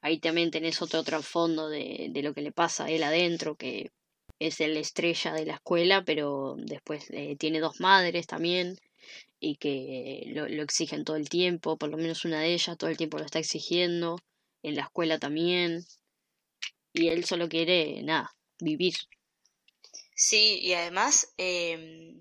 Ahí 0.01 0.21
también 0.21 0.53
tenés 0.53 0.81
otro 0.81 1.03
trasfondo 1.03 1.69
de, 1.69 2.09
de 2.11 2.23
lo 2.23 2.33
que 2.35 2.43
le 2.43 2.53
pasa 2.53 2.85
a 2.85 2.91
él 2.91 3.03
adentro, 3.03 3.57
que 3.57 3.91
es 4.39 4.61
el 4.61 4.77
estrella 4.77 5.33
de 5.33 5.47
la 5.47 5.55
escuela, 5.55 6.05
pero 6.05 6.55
después 6.57 7.09
tiene 7.39 7.59
dos 7.61 7.81
madres 7.81 8.27
también 8.29 8.79
y 9.41 9.57
que 9.57 10.25
lo, 10.29 10.49
lo, 10.49 10.63
exigen 10.63 11.05
todo 11.05 11.17
el 11.17 11.29
tiempo, 11.29 11.77
por 11.77 11.91
lo 11.91 11.97
menos 11.97 12.25
una 12.25 12.41
de 12.41 12.55
ellas 12.55 12.77
todo 12.77 12.91
el 12.91 12.97
tiempo 12.97 13.19
lo 13.19 13.25
está 13.25 13.39
exigiendo, 13.39 14.19
en 14.63 14.75
la 14.75 14.83
escuela 14.83 15.19
también, 15.19 15.85
y 16.93 17.09
él 17.09 17.25
solo 17.25 17.49
quiere, 17.49 18.03
nada, 18.03 18.35
vivir. 18.59 18.95
Sí, 20.15 20.59
y 20.61 20.73
además 20.73 21.33
eh, 21.39 22.17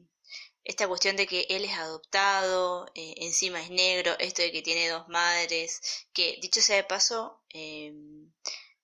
esta 0.68 0.86
cuestión 0.86 1.16
de 1.16 1.26
que 1.28 1.48
él 1.50 1.64
es 1.64 1.74
adoptado, 1.78 2.92
eh, 2.94 3.16
encima 3.20 3.62
es 3.62 3.70
negro, 3.70 4.16
esto 4.20 4.42
de 4.42 4.52
que 4.52 4.62
tiene 4.62 4.90
dos 4.90 5.08
madres, 5.08 6.06
que 6.12 6.38
dicho 6.42 6.60
sea 6.60 6.76
de 6.76 6.84
paso, 6.84 7.42
em, 7.50 8.30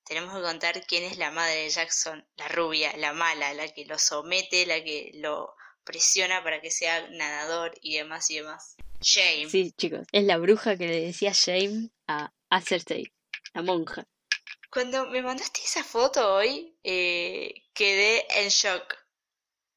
tenemos 0.05 0.33
que 0.33 0.41
contar 0.41 0.85
quién 0.87 1.03
es 1.03 1.17
la 1.17 1.29
madre 1.31 1.63
de 1.63 1.69
Jackson, 1.69 2.25
la 2.37 2.47
rubia, 2.47 2.95
la 2.95 3.11
mala, 3.11 3.53
la 3.53 3.67
que 3.67 3.83
lo 3.83 3.99
somete, 3.99 4.65
la 4.65 4.81
que 4.81 5.11
lo 5.15 5.55
presiona 5.83 6.41
para 6.41 6.61
que 6.61 6.71
sea 6.71 7.05
nadador 7.09 7.77
y 7.81 7.97
demás 7.97 8.31
y 8.31 8.37
demás. 8.37 8.77
Shame. 9.01 9.49
Sí, 9.49 9.73
chicos, 9.73 10.07
es 10.13 10.23
la 10.23 10.37
bruja 10.37 10.77
que 10.77 10.87
le 10.87 11.01
decía 11.01 11.33
Shame 11.33 11.89
a 12.07 12.31
Acertay, 12.49 13.11
la 13.53 13.61
monja. 13.61 14.07
Cuando 14.71 15.05
me 15.07 15.21
mandaste 15.21 15.59
esa 15.61 15.83
foto 15.83 16.33
hoy, 16.33 16.77
eh, 16.81 17.53
quedé 17.73 18.25
en 18.41 18.47
shock. 18.47 18.95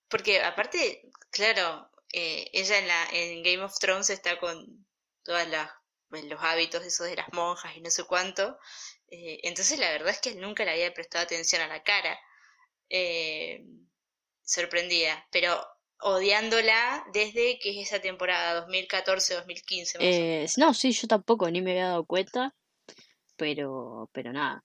Porque 0.09 0.41
aparte, 0.41 1.11
claro, 1.31 1.86
eh, 2.13 2.49
ella 2.53 2.79
en, 2.79 2.89
la, 2.89 3.09
en 3.13 3.43
Game 3.43 3.63
of 3.63 3.79
Thrones 3.79 4.11
está 4.11 4.39
con 4.39 4.87
todos 5.23 5.43
los 5.49 6.41
hábitos 6.41 6.85
esos 6.85 7.09
de 7.09 7.17
las 7.17 7.33
monjas 7.33 7.77
y 7.77 7.81
no 7.81 7.91
sé 7.91 8.05
cuánto. 8.05 8.59
Eh, 9.09 9.41
entonces 9.43 9.79
la 9.79 9.91
verdad 9.91 10.11
es 10.11 10.21
que 10.21 10.35
nunca 10.35 10.65
le 10.65 10.73
había 10.73 10.95
prestado 10.95 11.25
atención 11.25 11.63
a 11.63 11.69
la 11.69 11.83
cara. 11.83 12.19
sorprendida. 14.45 15.27
Pero 15.31 15.61
odiándola 16.01 17.05
desde 17.13 17.59
que 17.59 17.71
es 17.71 17.89
esa 17.89 18.01
temporada 18.01 18.67
2014-2015. 18.67 19.97
Eh, 20.01 20.47
no, 20.57 20.75
sí, 20.75 20.93
yo 20.93 21.09
tampoco 21.09 21.51
ni 21.51 21.63
me 21.63 21.73
había 21.73 21.89
dado 21.89 22.05
cuenta, 22.05 22.55
pero, 23.37 24.11
pero 24.13 24.33
nada. 24.33 24.65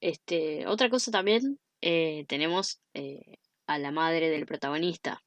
Este, 0.00 0.66
otra 0.66 0.88
cosa 0.88 1.10
también, 1.10 1.58
eh, 1.80 2.24
tenemos 2.28 2.80
eh, 2.94 3.38
a 3.66 3.78
la 3.78 3.90
madre 3.90 4.30
del 4.30 4.46
protagonista. 4.46 5.22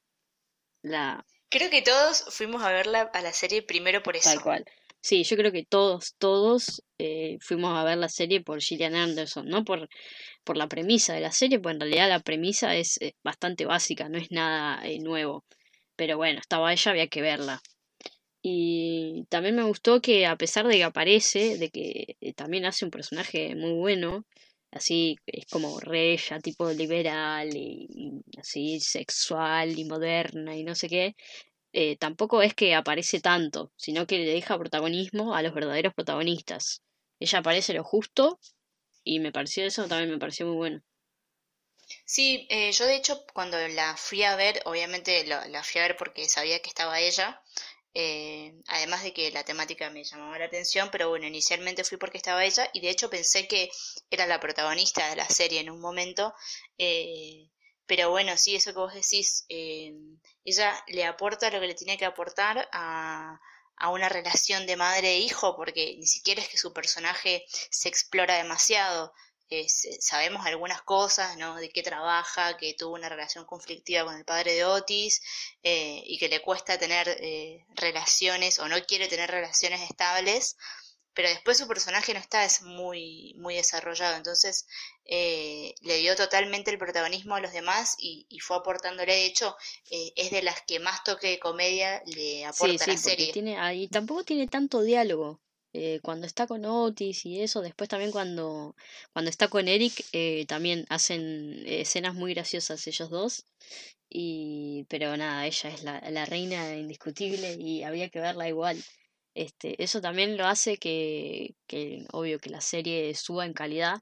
La... 0.82 1.24
Creo 1.48 1.70
que 1.70 1.82
todos 1.82 2.24
fuimos 2.30 2.62
a 2.62 2.72
verla 2.72 3.10
a 3.12 3.22
la 3.22 3.32
serie 3.32 3.62
primero 3.62 4.02
por 4.02 4.16
eso. 4.16 4.30
Tal 4.30 4.42
cual. 4.42 4.64
Sí, 5.04 5.22
yo 5.22 5.36
creo 5.36 5.52
que 5.52 5.66
todos, 5.66 6.14
todos 6.16 6.82
eh, 6.96 7.36
fuimos 7.42 7.76
a 7.76 7.84
ver 7.84 7.98
la 7.98 8.08
serie 8.08 8.40
por 8.40 8.62
Gillian 8.62 8.94
Anderson, 8.94 9.46
no 9.46 9.62
por, 9.62 9.88
por 10.44 10.56
la 10.56 10.66
premisa 10.66 11.12
de 11.12 11.20
la 11.20 11.30
serie, 11.30 11.58
pues 11.60 11.74
en 11.74 11.80
realidad 11.80 12.08
la 12.08 12.20
premisa 12.20 12.74
es 12.74 12.98
eh, 13.02 13.14
bastante 13.22 13.66
básica, 13.66 14.08
no 14.08 14.16
es 14.16 14.30
nada 14.30 14.82
eh, 14.86 15.00
nuevo. 15.00 15.44
Pero 15.94 16.16
bueno, 16.16 16.40
estaba 16.40 16.72
ella, 16.72 16.90
había 16.90 17.08
que 17.08 17.20
verla. 17.20 17.60
Y 18.40 19.26
también 19.28 19.56
me 19.56 19.64
gustó 19.64 20.00
que 20.00 20.26
a 20.26 20.36
pesar 20.36 20.66
de 20.66 20.76
que 20.76 20.84
aparece, 20.84 21.58
de 21.58 21.68
que 21.68 22.16
también 22.34 22.64
hace 22.64 22.86
un 22.86 22.90
personaje 22.90 23.54
muy 23.54 23.72
bueno, 23.72 24.24
así 24.74 25.16
es 25.26 25.46
como 25.46 25.80
re 25.80 26.18
tipo 26.42 26.70
liberal 26.70 27.48
y, 27.54 28.22
así 28.38 28.80
sexual 28.80 29.78
y 29.78 29.84
moderna 29.84 30.56
y 30.56 30.64
no 30.64 30.74
sé 30.74 30.88
qué, 30.88 31.16
eh, 31.72 31.96
tampoco 31.96 32.42
es 32.42 32.54
que 32.54 32.74
aparece 32.74 33.20
tanto, 33.20 33.72
sino 33.76 34.06
que 34.06 34.18
le 34.18 34.26
deja 34.26 34.58
protagonismo 34.58 35.34
a 35.34 35.42
los 35.42 35.54
verdaderos 35.54 35.94
protagonistas. 35.94 36.82
Ella 37.20 37.38
aparece 37.38 37.74
lo 37.74 37.84
justo 37.84 38.38
y 39.04 39.20
me 39.20 39.32
pareció 39.32 39.64
eso, 39.64 39.88
también 39.88 40.10
me 40.10 40.18
pareció 40.18 40.46
muy 40.46 40.56
bueno. 40.56 40.82
Sí, 42.04 42.46
eh, 42.50 42.72
yo 42.72 42.86
de 42.86 42.96
hecho 42.96 43.24
cuando 43.32 43.56
la 43.68 43.96
fui 43.96 44.22
a 44.22 44.36
ver, 44.36 44.62
obviamente 44.64 45.24
la, 45.26 45.62
fui 45.62 45.80
a 45.80 45.84
ver 45.84 45.96
porque 45.96 46.28
sabía 46.28 46.60
que 46.60 46.68
estaba 46.68 47.00
ella, 47.00 47.42
eh, 47.94 48.54
además 48.66 49.02
de 49.02 49.12
que 49.14 49.30
la 49.30 49.44
temática 49.44 49.90
me 49.90 50.04
llamaba 50.04 50.38
la 50.38 50.46
atención, 50.46 50.88
pero 50.90 51.08
bueno, 51.08 51.26
inicialmente 51.26 51.84
fui 51.84 51.96
porque 51.98 52.18
estaba 52.18 52.44
ella 52.44 52.68
y 52.72 52.80
de 52.80 52.90
hecho 52.90 53.08
pensé 53.08 53.46
que 53.48 53.70
era 54.10 54.26
la 54.26 54.40
protagonista 54.40 55.08
de 55.08 55.16
la 55.16 55.28
serie 55.28 55.60
en 55.60 55.70
un 55.70 55.80
momento, 55.80 56.34
pero 57.86 58.10
bueno, 58.10 58.36
sí, 58.36 58.56
eso 58.56 58.72
que 58.72 58.78
vos 58.78 58.94
decís, 58.94 59.44
eh, 59.48 59.92
ella 60.44 60.82
le 60.88 61.04
aporta 61.04 61.50
lo 61.50 61.60
que 61.60 61.66
le 61.66 61.74
tiene 61.74 61.98
que 61.98 62.06
aportar 62.06 62.68
a, 62.72 63.38
a 63.76 63.90
una 63.90 64.08
relación 64.08 64.66
de 64.66 64.76
madre 64.76 65.10
e 65.12 65.18
hijo, 65.18 65.54
porque 65.56 65.96
ni 65.98 66.06
siquiera 66.06 66.40
es 66.40 66.48
que 66.48 66.58
su 66.58 66.72
personaje 66.72 67.44
se 67.70 67.88
explora 67.88 68.36
demasiado. 68.36 69.12
Eh, 69.50 69.66
sabemos 69.68 70.46
algunas 70.46 70.82
cosas, 70.82 71.36
¿no? 71.36 71.56
De 71.56 71.68
qué 71.70 71.82
trabaja, 71.82 72.56
que 72.56 72.74
tuvo 72.74 72.94
una 72.94 73.08
relación 73.08 73.44
conflictiva 73.44 74.04
con 74.04 74.16
el 74.16 74.24
padre 74.24 74.54
de 74.54 74.64
Otis 74.64 75.22
eh, 75.62 76.02
y 76.06 76.18
que 76.18 76.28
le 76.28 76.40
cuesta 76.40 76.78
tener 76.78 77.18
relaciones 77.74 78.58
o 78.58 78.68
no 78.68 78.76
quiere 78.86 79.08
tener 79.08 79.30
relaciones 79.30 79.82
estables 79.82 80.56
pero 81.14 81.28
después 81.28 81.56
su 81.56 81.68
personaje 81.68 82.12
no 82.12 82.20
está 82.20 82.44
es 82.44 82.62
muy, 82.62 83.34
muy 83.38 83.54
desarrollado, 83.54 84.16
entonces 84.16 84.66
eh, 85.04 85.74
le 85.80 85.98
dio 85.98 86.16
totalmente 86.16 86.70
el 86.70 86.78
protagonismo 86.78 87.36
a 87.36 87.40
los 87.40 87.52
demás 87.52 87.94
y, 87.98 88.26
fue 88.40 88.56
aportándole, 88.56 89.12
de 89.12 89.26
hecho, 89.26 89.56
eh, 89.90 90.12
es 90.16 90.30
de 90.30 90.42
las 90.42 90.60
que 90.62 90.80
más 90.80 91.02
toque 91.04 91.28
de 91.28 91.38
comedia 91.38 92.02
le 92.06 92.44
aporta 92.44 92.86
la 92.86 92.98
serie. 92.98 93.32
Tiene, 93.32 93.56
y 93.76 93.88
tampoco 93.88 94.24
tiene 94.24 94.48
tanto 94.48 94.82
diálogo. 94.82 95.40
Eh, 95.76 95.98
cuando 96.02 96.26
está 96.26 96.46
con 96.46 96.64
Otis 96.64 97.26
y 97.26 97.42
eso, 97.42 97.60
después 97.60 97.90
también 97.90 98.12
cuando, 98.12 98.76
cuando 99.12 99.28
está 99.28 99.48
con 99.48 99.68
Eric, 99.68 99.92
también 100.46 100.86
hacen 100.88 101.64
escenas 101.66 102.14
muy 102.14 102.32
graciosas 102.32 102.86
ellos 102.86 103.10
dos. 103.10 103.44
Y, 104.08 104.86
pero 104.88 105.16
nada, 105.16 105.44
ella 105.46 105.70
es 105.70 105.82
la, 105.82 106.00
la 106.10 106.24
reina 106.24 106.76
indiscutible 106.76 107.56
y 107.58 107.82
había 107.82 108.08
que 108.08 108.20
verla 108.20 108.48
igual. 108.48 108.82
Este, 109.34 109.82
eso 109.82 110.00
también 110.00 110.36
lo 110.36 110.46
hace 110.46 110.76
que, 110.76 111.56
que, 111.66 112.06
obvio, 112.12 112.38
que 112.38 112.50
la 112.50 112.60
serie 112.60 113.12
suba 113.16 113.44
en 113.44 113.52
calidad 113.52 114.00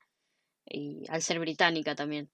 y 0.66 1.04
al 1.08 1.22
ser 1.22 1.38
británica 1.40 1.94
también. 1.94 2.30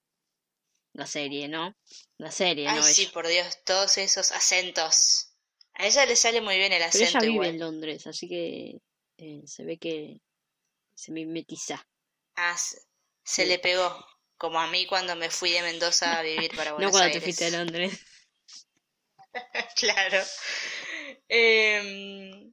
La 0.94 1.06
serie, 1.06 1.46
¿no? 1.46 1.76
La 2.16 2.32
serie, 2.32 2.66
Ay, 2.66 2.76
¿no? 2.76 2.82
sí, 2.82 3.06
por 3.12 3.28
Dios, 3.28 3.62
todos 3.64 3.98
esos 3.98 4.32
acentos. 4.32 5.30
A 5.74 5.86
ella 5.86 6.04
le 6.06 6.16
sale 6.16 6.40
muy 6.40 6.56
bien 6.56 6.72
el 6.72 6.82
acento. 6.82 7.18
Pero 7.20 7.24
ella 7.24 7.32
vive 7.32 7.48
en 7.50 7.60
Londres, 7.60 8.06
así 8.08 8.28
que 8.28 8.80
eh, 9.18 9.42
se 9.46 9.64
ve 9.64 9.78
que 9.78 10.20
se 10.94 11.12
mimetiza. 11.12 11.86
Ah, 12.36 12.56
se, 13.22 13.46
le 13.46 13.58
pegó. 13.58 14.06
Como 14.36 14.60
a 14.60 14.68
mí 14.68 14.86
cuando 14.86 15.16
me 15.16 15.30
fui 15.30 15.50
de 15.50 15.62
Mendoza 15.62 16.18
a 16.18 16.22
vivir 16.22 16.54
para 16.56 16.72
Buenos 16.72 16.92
No 16.92 16.98
cuando 16.98 17.12
te 17.12 17.20
fuiste 17.20 17.46
a 17.46 17.50
Londres. 17.50 18.00
claro. 19.76 20.22
Eh, 21.28 22.50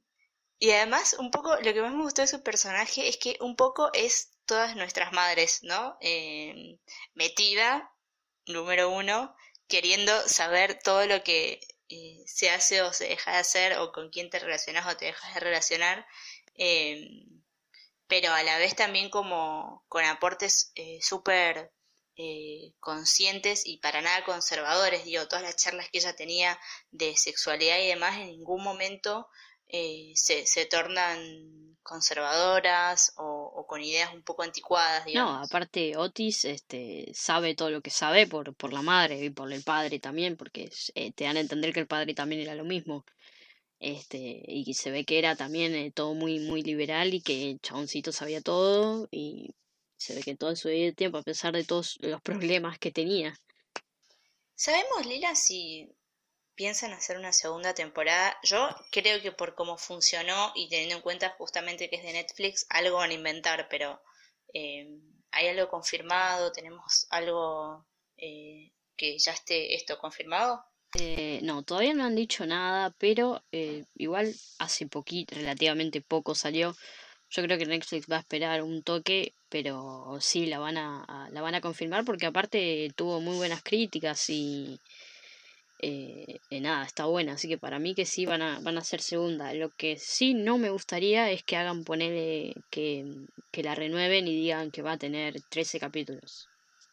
y 0.58 0.70
además, 0.70 1.16
un 1.18 1.30
poco, 1.30 1.54
lo 1.56 1.74
que 1.74 1.82
más 1.82 1.92
me 1.92 2.02
gustó 2.02 2.22
de 2.22 2.28
su 2.28 2.42
personaje 2.42 3.08
es 3.08 3.18
que 3.18 3.36
un 3.40 3.56
poco 3.56 3.90
es 3.92 4.32
todas 4.46 4.74
nuestras 4.74 5.12
madres, 5.12 5.60
¿no? 5.62 5.98
Eh, 6.00 6.78
metida, 7.14 7.92
número 8.46 8.90
uno, 8.90 9.36
queriendo 9.68 10.12
saber 10.28 10.78
todo 10.82 11.06
lo 11.06 11.22
que 11.22 11.60
eh, 11.88 12.22
se 12.26 12.50
hace 12.50 12.82
o 12.82 12.92
se 12.92 13.08
deja 13.08 13.32
de 13.32 13.38
hacer, 13.38 13.78
o 13.78 13.92
con 13.92 14.10
quién 14.10 14.30
te 14.30 14.38
relacionas 14.38 14.86
o 14.86 14.96
te 14.96 15.06
dejas 15.06 15.34
de 15.34 15.40
relacionar, 15.40 16.06
eh, 16.58 17.24
pero 18.06 18.32
a 18.32 18.42
la 18.42 18.58
vez 18.58 18.76
también 18.76 19.10
como 19.10 19.84
con 19.88 20.04
aportes 20.04 20.72
súper 21.00 21.72
conscientes 22.80 23.66
y 23.66 23.78
para 23.78 24.00
nada 24.00 24.24
conservadores, 24.24 25.04
digo, 25.04 25.28
todas 25.28 25.42
las 25.42 25.56
charlas 25.56 25.90
que 25.90 25.98
ella 25.98 26.16
tenía 26.16 26.58
de 26.90 27.16
sexualidad 27.16 27.78
y 27.78 27.88
demás 27.88 28.16
en 28.16 28.28
ningún 28.28 28.62
momento 28.62 29.28
eh, 29.68 30.12
se, 30.14 30.46
se 30.46 30.66
tornan 30.66 31.76
conservadoras 31.82 33.12
o, 33.16 33.64
con 33.68 33.82
ideas 33.82 34.12
un 34.14 34.22
poco 34.22 34.42
anticuadas. 34.42 35.04
Digamos. 35.04 35.32
No, 35.32 35.44
aparte 35.44 35.96
Otis 35.96 36.44
este, 36.44 37.10
sabe 37.14 37.54
todo 37.54 37.70
lo 37.70 37.80
que 37.80 37.90
sabe 37.90 38.26
por, 38.26 38.54
por 38.54 38.72
la 38.72 38.82
madre 38.82 39.24
y 39.24 39.30
por 39.30 39.52
el 39.52 39.62
padre 39.64 39.98
también, 39.98 40.36
porque 40.36 40.70
eh, 40.94 41.12
te 41.12 41.24
dan 41.24 41.36
a 41.36 41.40
entender 41.40 41.72
que 41.72 41.80
el 41.80 41.86
padre 41.86 42.14
también 42.14 42.42
era 42.42 42.54
lo 42.54 42.64
mismo. 42.64 43.04
Este, 43.78 44.42
y 44.46 44.72
se 44.74 44.90
ve 44.90 45.04
que 45.04 45.18
era 45.18 45.36
también 45.36 45.74
eh, 45.74 45.92
todo 45.92 46.14
muy, 46.14 46.40
muy 46.40 46.62
liberal 46.62 47.12
y 47.12 47.20
que 47.20 47.50
el 47.50 47.60
chaboncito 47.60 48.10
sabía 48.10 48.40
todo 48.40 49.06
y 49.10 49.54
se 49.96 50.14
ve 50.14 50.22
que 50.22 50.34
todo 50.34 50.56
su 50.56 50.70
tiempo, 50.94 51.18
a 51.18 51.22
pesar 51.22 51.54
de 51.54 51.64
todos 51.64 51.98
los 52.00 52.20
problemas 52.22 52.78
que 52.78 52.90
tenía. 52.90 53.38
¿Sabemos, 54.54 55.04
Lila, 55.06 55.34
si 55.34 55.90
piensan 56.56 56.92
hacer 56.92 57.18
una 57.18 57.32
segunda 57.32 57.74
temporada. 57.74 58.36
Yo 58.42 58.68
creo 58.90 59.20
que 59.20 59.30
por 59.30 59.54
cómo 59.54 59.76
funcionó 59.76 60.52
y 60.54 60.68
teniendo 60.68 60.96
en 60.96 61.02
cuenta 61.02 61.34
justamente 61.38 61.88
que 61.88 61.96
es 61.96 62.02
de 62.02 62.14
Netflix, 62.14 62.66
algo 62.70 62.96
van 62.96 63.10
a 63.10 63.14
inventar, 63.14 63.68
pero 63.68 64.02
eh, 64.52 64.88
¿hay 65.30 65.48
algo 65.48 65.68
confirmado? 65.68 66.50
¿Tenemos 66.50 67.06
algo 67.10 67.86
eh, 68.16 68.72
que 68.96 69.18
ya 69.18 69.32
esté 69.32 69.74
esto 69.74 69.98
confirmado? 69.98 70.64
Eh, 70.98 71.40
no, 71.42 71.62
todavía 71.62 71.94
no 71.94 72.04
han 72.04 72.14
dicho 72.16 72.46
nada, 72.46 72.94
pero 72.98 73.42
igual 73.96 74.34
hace 74.58 74.86
poquito, 74.86 75.34
relativamente 75.34 76.00
poco 76.00 76.34
salió. 76.34 76.74
Yo 77.30 77.42
creo 77.42 77.58
que 77.58 77.66
Netflix 77.66 78.06
va 78.10 78.16
a 78.16 78.20
esperar 78.20 78.62
un 78.62 78.82
toque, 78.82 79.34
pero 79.48 80.16
sí 80.20 80.46
la 80.46 80.58
van 80.58 80.76
a 80.78 81.28
la 81.30 81.42
van 81.42 81.54
a 81.54 81.60
confirmar 81.60 82.04
porque 82.04 82.26
aparte 82.26 82.90
tuvo 82.96 83.20
muy 83.20 83.36
buenas 83.36 83.62
críticas 83.62 84.30
y 84.30 84.80
eh, 85.78 86.40
eh, 86.50 86.60
nada, 86.60 86.86
está 86.86 87.04
buena, 87.04 87.34
así 87.34 87.48
que 87.48 87.58
para 87.58 87.78
mí 87.78 87.94
que 87.94 88.06
sí 88.06 88.24
van 88.24 88.40
a, 88.42 88.60
van 88.60 88.78
a 88.78 88.84
ser 88.84 89.00
segunda. 89.02 89.52
Lo 89.52 89.70
que 89.70 89.98
sí 89.98 90.34
no 90.34 90.58
me 90.58 90.70
gustaría 90.70 91.30
es 91.30 91.42
que 91.44 91.56
hagan 91.56 91.84
ponerle 91.84 92.54
que, 92.70 93.04
que 93.52 93.62
la 93.62 93.74
renueven 93.74 94.26
y 94.26 94.34
digan 94.34 94.70
que 94.70 94.82
va 94.82 94.92
a 94.92 94.98
tener 94.98 95.34
13 95.50 95.78
capítulos. 95.78 96.48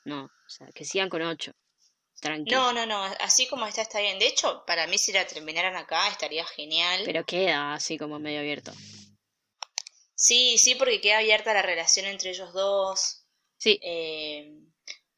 No, 0.05 0.25
o 0.25 0.49
sea, 0.49 0.67
que 0.73 0.83
sigan 0.85 1.09
con 1.09 1.21
8. 1.21 1.53
No, 2.45 2.71
no, 2.71 2.85
no, 2.85 3.03
así 3.19 3.47
como 3.47 3.65
está 3.65 3.81
está 3.81 3.99
bien. 3.99 4.17
De 4.19 4.27
hecho, 4.27 4.63
para 4.65 4.87
mí 4.87 4.97
si 4.97 5.11
la 5.11 5.27
terminaran 5.27 5.75
acá 5.75 6.07
estaría 6.07 6.45
genial. 6.45 7.01
Pero 7.05 7.25
queda 7.25 7.73
así 7.73 7.97
como 7.97 8.19
medio 8.19 8.39
abierto. 8.39 8.71
Sí, 10.15 10.57
sí, 10.57 10.75
porque 10.75 11.01
queda 11.01 11.17
abierta 11.17 11.53
la 11.53 11.61
relación 11.61 12.05
entre 12.05 12.29
ellos 12.29 12.53
dos. 12.53 13.25
Sí, 13.57 13.79
eh, 13.81 14.53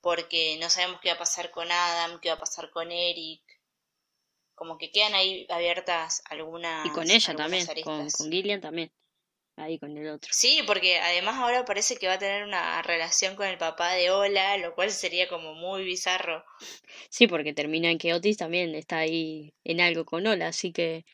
porque 0.01 0.57
no 0.59 0.69
sabemos 0.69 0.99
qué 1.01 1.09
va 1.09 1.15
a 1.15 1.19
pasar 1.19 1.51
con 1.51 1.71
Adam, 1.71 2.19
qué 2.21 2.29
va 2.29 2.35
a 2.35 2.39
pasar 2.39 2.71
con 2.71 2.91
Eric. 2.91 3.43
Como 4.55 4.77
que 4.77 4.91
quedan 4.91 5.13
ahí 5.13 5.45
abiertas 5.49 6.23
algunas. 6.25 6.85
y 6.85 6.89
con 6.89 7.09
ella 7.09 7.35
también, 7.35 7.67
con 7.83 8.31
Gillian 8.31 8.61
también. 8.61 8.91
Ahí 9.57 9.79
con 9.79 9.97
el 9.97 10.09
otro. 10.09 10.31
Sí, 10.33 10.63
porque 10.67 10.97
además 10.99 11.35
ahora 11.35 11.63
parece 11.63 11.95
que 11.95 12.07
va 12.07 12.13
a 12.13 12.19
tener 12.19 12.43
una 12.43 12.81
relación 12.81 13.35
con 13.35 13.47
el 13.47 13.57
papá 13.57 13.93
de 13.93 14.11
Ola, 14.11 14.57
lo 14.57 14.75
cual 14.75 14.91
sería 14.91 15.29
como 15.29 15.53
muy 15.53 15.85
bizarro. 15.85 16.43
Sí, 17.09 17.27
porque 17.27 17.53
termina 17.53 17.89
en 17.89 17.97
que 17.97 18.13
Otis 18.13 18.37
también 18.37 18.75
está 18.75 18.99
ahí 18.99 19.53
en 19.63 19.79
algo 19.81 20.03
con 20.05 20.27
Ola, 20.27 20.47
así 20.47 20.71
que. 20.73 21.05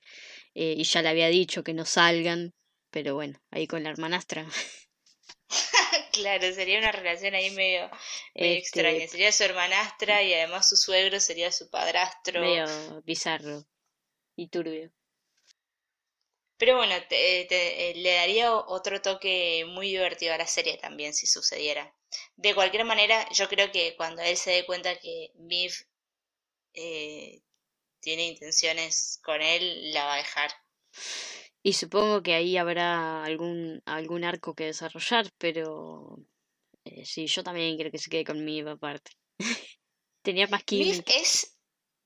eh, 0.56 0.76
y 0.78 0.84
ya 0.84 1.02
le 1.02 1.10
había 1.10 1.28
dicho 1.30 1.64
que 1.64 1.74
no 1.74 1.86
salgan, 1.86 2.54
pero 2.90 3.16
bueno, 3.16 3.40
ahí 3.52 3.68
con 3.68 3.84
la 3.84 3.92
hermanastra. 3.92 4.46
Claro, 6.14 6.52
sería 6.54 6.80
una 6.80 6.92
relación 6.92 7.34
ahí 7.36 7.50
medio, 7.52 7.82
medio 7.82 7.92
Este, 8.34 8.58
extraña. 8.58 9.08
Sería 9.08 9.32
su 9.32 9.44
hermanastra 9.44 10.22
y 10.24 10.34
además 10.34 10.68
su 10.70 10.76
suegro 10.76 11.20
sería 11.20 11.52
su 11.52 11.70
padrastro. 11.70 12.42
medio 12.42 13.02
bizarro 13.04 13.64
y 14.36 14.48
turbio. 14.48 14.92
Pero 16.62 16.78
bueno, 16.78 16.96
te- 17.10 17.46
te- 17.50 17.92
eh, 17.92 17.96
le 17.96 18.14
daría 18.14 18.56
otro 18.56 19.02
toque 19.02 19.66
muy 19.68 19.90
divertido 19.90 20.34
a 20.34 20.38
la 20.38 20.48
serie 20.48 20.78
también 20.78 21.14
si 21.14 21.28
sucediera. 21.28 21.94
De 22.38 22.56
cualquier 22.56 22.86
manera, 22.86 23.28
yo 23.32 23.50
creo 23.50 23.72
que 23.74 23.96
cuando 23.98 24.22
él 24.24 24.38
se 24.38 24.52
dé 24.52 24.66
cuenta 24.68 24.98
que 25.00 25.32
Miv 25.36 25.74
eh, 26.74 27.42
tiene 28.02 28.28
intenciones 28.28 29.20
con 29.24 29.42
él, 29.42 29.94
la 29.94 30.06
va 30.06 30.16
a 30.16 30.18
dejar. 30.18 30.52
Y 31.64 31.74
supongo 31.74 32.22
que 32.24 32.34
ahí 32.34 32.58
habrá 32.58 33.24
algún, 33.24 33.82
algún 33.86 34.24
arco 34.24 34.56
que 34.56 34.66
desarrollar, 34.66 35.28
pero 35.38 36.18
eh, 36.86 37.06
sí, 37.06 37.28
yo 37.28 37.44
también 37.44 37.76
quiero 37.78 37.92
que 37.92 38.00
se 38.00 38.10
quede 38.12 38.26
conmigo 38.26 38.72
aparte. 38.72 39.12
Tenía 40.24 40.48
más 40.48 40.64
Miv 40.74 40.98
química. 40.98 41.14
es 41.20 41.58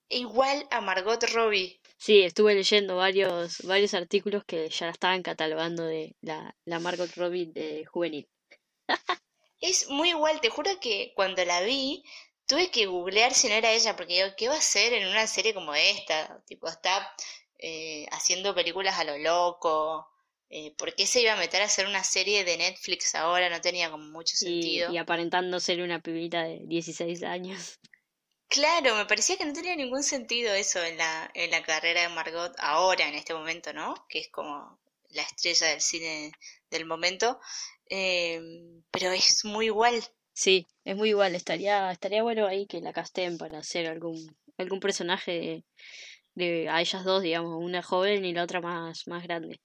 igual 0.10 0.68
a 0.72 0.82
Margot 0.82 1.24
Robbie. 1.34 1.80
Sí, 1.98 2.22
estuve 2.22 2.54
leyendo 2.56 2.96
varios, 2.96 3.58
varios 3.64 3.94
artículos 3.94 4.46
que 4.46 4.70
ya 4.70 4.86
la 4.86 4.92
estaban 4.94 5.22
catalogando 5.24 5.84
de 5.86 6.16
la, 6.22 6.56
la 6.64 6.80
Margot 6.80 7.14
Robbie 7.16 7.48
de 7.48 7.86
juvenil. 7.86 8.30
Es 9.60 9.90
muy 9.90 10.10
igual, 10.12 10.40
te 10.42 10.50
juro 10.50 10.80
que 10.80 11.12
cuando 11.16 11.44
la 11.44 11.62
vi 11.62 12.04
tuve 12.46 12.72
que 12.72 12.86
googlear 12.86 13.34
si 13.34 13.48
no 13.50 13.56
era 13.56 13.74
ella, 13.74 13.96
porque 13.96 14.14
digo, 14.16 14.36
¿qué 14.38 14.48
va 14.48 14.56
a 14.56 14.60
hacer 14.60 14.94
en 14.94 15.08
una 15.10 15.28
serie 15.28 15.54
como 15.54 15.74
esta? 15.76 16.42
Tipo, 16.46 16.68
está 16.70 17.14
eh, 17.60 18.06
haciendo 18.12 18.56
películas 18.56 18.98
a 19.00 19.04
lo 19.04 19.18
loco. 19.18 20.08
Eh, 20.50 20.74
¿por 20.78 20.94
qué 20.96 21.06
se 21.08 21.22
iba 21.22 21.34
a 21.34 21.38
meter 21.38 21.62
a 21.62 21.66
hacer 21.66 21.88
una 21.88 22.04
serie 22.04 22.44
de 22.46 22.58
Netflix 22.58 23.16
ahora? 23.16 23.50
No 23.50 23.60
tenía 23.62 23.90
como 23.92 24.06
mucho 24.06 24.36
Y, 24.38 24.38
sentido. 24.38 24.94
y 24.94 24.98
aparentando 24.98 25.60
ser 25.60 25.82
una 25.82 26.02
pibita 26.02 26.44
de 26.44 26.62
16 26.66 27.24
años. 27.24 27.80
Claro, 28.48 28.96
me 28.96 29.06
parecía 29.06 29.38
que 29.38 29.46
no 29.46 29.54
tenía 29.54 29.76
ningún 29.76 30.02
sentido 30.04 30.54
eso 30.54 30.84
en 30.84 30.98
la, 30.98 31.30
en 31.34 31.52
la 31.52 31.62
carrera 31.64 32.02
de 32.02 32.10
Margot 32.10 32.54
ahora, 32.60 33.08
en 33.08 33.16
este 33.16 33.34
momento, 33.34 33.74
¿no? 33.74 33.94
Que 34.10 34.20
es 34.20 34.30
como 34.30 34.80
la 35.10 35.22
estrella 35.24 35.68
del 35.68 35.82
cine 35.82 36.32
del 36.70 36.86
momento. 36.86 37.40
Eh, 37.90 38.42
pero 38.92 39.12
es 39.12 39.44
muy 39.46 39.66
igual. 39.68 40.02
Sí, 40.34 40.68
es 40.84 40.96
muy 40.96 41.10
igual. 41.10 41.36
Estaría, 41.36 41.92
estaría 41.92 42.24
bueno 42.24 42.48
ahí 42.48 42.66
que 42.68 42.82
la 42.82 42.94
casten 42.94 43.38
para 43.38 43.60
hacer 43.60 43.88
algún, 43.88 44.36
algún 44.58 44.80
personaje 44.80 45.32
de, 45.32 45.66
de 46.36 46.70
a 46.70 46.82
ellas 46.82 47.04
dos, 47.06 47.24
digamos, 47.24 47.64
una 47.64 47.84
joven 47.84 48.26
y 48.26 48.34
la 48.34 48.44
otra 48.44 48.62
más, 48.62 49.08
más 49.08 49.24
grande. 49.24 49.60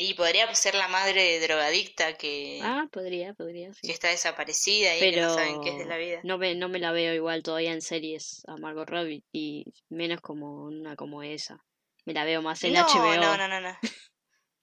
Y 0.00 0.14
podría 0.14 0.54
ser 0.54 0.76
la 0.76 0.86
madre 0.86 1.40
drogadicta 1.40 2.16
que, 2.16 2.60
Ah, 2.62 2.86
podría, 2.92 3.34
podría, 3.34 3.70
que 3.82 3.90
está 3.90 4.08
desaparecida 4.08 4.96
y 4.96 5.00
que 5.00 5.20
no 5.20 5.34
saben 5.34 5.60
qué 5.60 5.70
es 5.70 5.78
de 5.78 5.84
Pero 5.84 5.90
la 5.90 5.98
vida. 5.98 6.20
no 6.22 6.38
me, 6.38 6.54
no 6.54 6.68
me 6.68 6.78
la 6.78 6.92
veo 6.92 7.12
igual 7.14 7.42
todavía 7.42 7.72
en 7.72 7.82
series 7.82 8.42
a 8.46 8.56
Margot 8.56 8.88
Robbie 8.88 9.24
y 9.32 9.64
menos 9.88 10.20
como 10.20 10.64
una 10.66 10.94
como 10.94 11.24
esa. 11.24 11.64
Me 12.04 12.12
la 12.14 12.24
veo 12.24 12.40
más 12.42 12.62
en 12.62 12.74
No, 12.74 12.86
HBO. 12.86 13.16
no, 13.16 13.36
no, 13.36 13.48
no, 13.48 13.60
no. 13.60 13.76